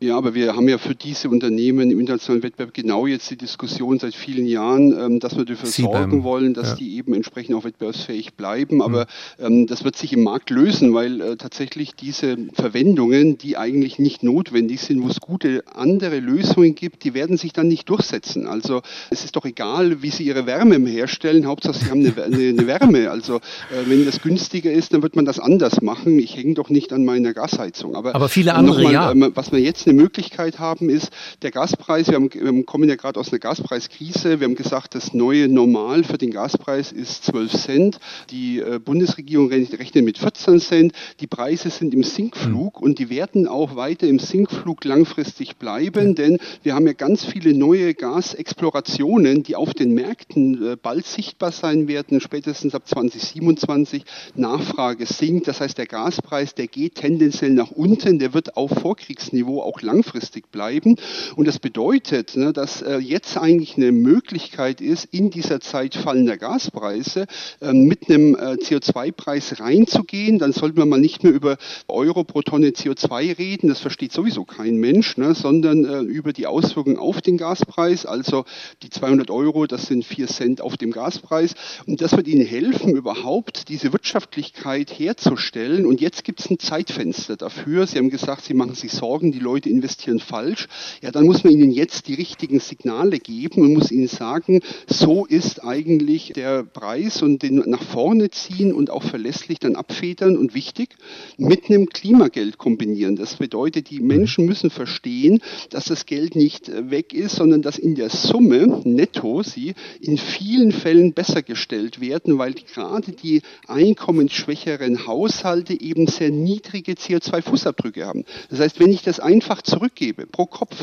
[0.00, 3.98] Ja, aber wir haben ja für diese Unternehmen im internationalen Wettbewerb genau jetzt die Diskussion
[3.98, 6.76] seit vielen Jahren, ähm, dass wir dafür sorgen wollen, dass ja.
[6.76, 8.82] die eben entsprechend auch wettbewerbsfähig bleiben.
[8.82, 9.06] Aber
[9.38, 9.66] mhm.
[9.66, 14.80] das wird sich im Markt lösen, weil äh, tatsächlich diese Verwendungen, die eigentlich nicht notwendig
[14.80, 18.46] sind, wo es gute andere Lösungen gibt, die werden sich dann nicht durchsetzen.
[18.46, 21.46] Also es ist doch egal, wie sie ihre Wärme herstellen.
[21.46, 23.10] Hauptsache, sie haben eine, eine, Wärme.
[23.10, 23.40] Also äh,
[23.86, 26.18] wenn das günstiger ist, dann wird man das anders machen.
[26.18, 27.94] Ich hänge doch nicht an meiner Gasheizung.
[27.94, 29.12] Aber, Aber viele andere, mal, ja.
[29.12, 31.10] Ähm, was wir jetzt Möglichkeit haben, ist
[31.42, 32.08] der Gaspreis.
[32.08, 34.40] Wir, haben, wir kommen ja gerade aus einer Gaspreiskrise.
[34.40, 38.00] Wir haben gesagt, das neue Normal für den Gaspreis ist 12 Cent.
[38.30, 40.92] Die äh, Bundesregierung rechnet mit 14 Cent.
[41.20, 46.38] Die Preise sind im Sinkflug und die werden auch weiter im Sinkflug langfristig bleiben, denn
[46.62, 51.88] wir haben ja ganz viele neue Gasexplorationen, die auf den Märkten äh, bald sichtbar sein
[51.88, 54.04] werden, spätestens ab 2027.
[54.34, 55.48] Nachfrage sinkt.
[55.48, 58.18] Das heißt, der Gaspreis, der geht tendenziell nach unten.
[58.18, 60.96] Der wird auf Vorkriegsniveau auch langfristig bleiben.
[61.36, 66.36] Und das bedeutet, ne, dass äh, jetzt eigentlich eine Möglichkeit ist, in dieser Zeit fallender
[66.36, 67.26] Gaspreise
[67.60, 70.38] äh, mit einem äh, CO2-Preis reinzugehen.
[70.38, 71.56] Dann sollten wir mal nicht mehr über
[71.88, 76.46] Euro pro Tonne CO2 reden, das versteht sowieso kein Mensch, ne, sondern äh, über die
[76.46, 78.06] Auswirkungen auf den Gaspreis.
[78.06, 78.44] Also
[78.82, 81.54] die 200 Euro, das sind 4 Cent auf dem Gaspreis.
[81.86, 85.86] Und das wird Ihnen helfen, überhaupt diese Wirtschaftlichkeit herzustellen.
[85.86, 87.86] Und jetzt gibt es ein Zeitfenster dafür.
[87.86, 90.68] Sie haben gesagt, Sie machen sich Sorgen, die Leute investieren falsch,
[91.02, 95.24] ja, dann muss man ihnen jetzt die richtigen Signale geben und muss ihnen sagen, so
[95.26, 100.54] ist eigentlich der Preis und den nach vorne ziehen und auch verlässlich dann abfedern und
[100.54, 100.90] wichtig
[101.36, 103.16] mit einem Klimageld kombinieren.
[103.16, 105.40] Das bedeutet, die Menschen müssen verstehen,
[105.70, 110.72] dass das Geld nicht weg ist, sondern dass in der Summe netto sie in vielen
[110.72, 118.24] Fällen besser gestellt werden, weil gerade die einkommensschwächeren Haushalte eben sehr niedrige CO2-Fußabdrücke haben.
[118.50, 120.74] Das heißt, wenn ich das einfach einfach zurückgebe pro Kopf,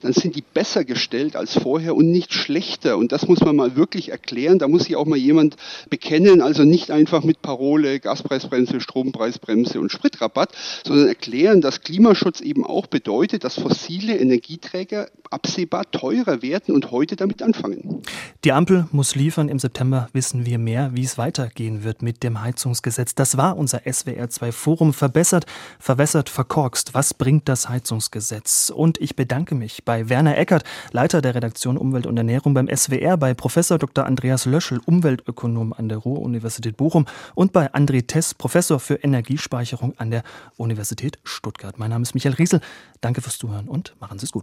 [0.00, 2.96] dann sind die besser gestellt als vorher und nicht schlechter.
[2.96, 4.58] Und das muss man mal wirklich erklären.
[4.58, 5.56] Da muss sich auch mal jemand
[5.90, 6.40] bekennen.
[6.40, 10.52] Also nicht einfach mit Parole, Gaspreisbremse, Strompreisbremse und Spritrabatt,
[10.84, 17.16] sondern erklären, dass Klimaschutz eben auch bedeutet, dass fossile Energieträger absehbar teurer werden und heute
[17.16, 18.02] damit anfangen.
[18.44, 19.48] Die Ampel muss liefern.
[19.48, 23.14] Im September wissen wir mehr, wie es weitergehen wird mit dem Heizungsgesetz.
[23.14, 24.92] Das war unser SWR2 Forum.
[24.94, 25.46] Verbessert,
[25.78, 26.94] verwässert, verkorkst.
[26.94, 28.13] Was bringt das Heizungsgesetz?
[28.70, 33.16] Und ich bedanke mich bei Werner Eckert, Leiter der Redaktion Umwelt und Ernährung beim SWR,
[33.16, 34.06] bei Professor Dr.
[34.06, 40.10] Andreas Löschel, Umweltökonom an der Ruhr-Universität Bochum und bei André Tess, Professor für Energiespeicherung an
[40.10, 40.22] der
[40.56, 41.78] Universität Stuttgart.
[41.78, 42.60] Mein Name ist Michael Riesel.
[43.00, 44.42] Danke fürs Zuhören und machen Sie es gut.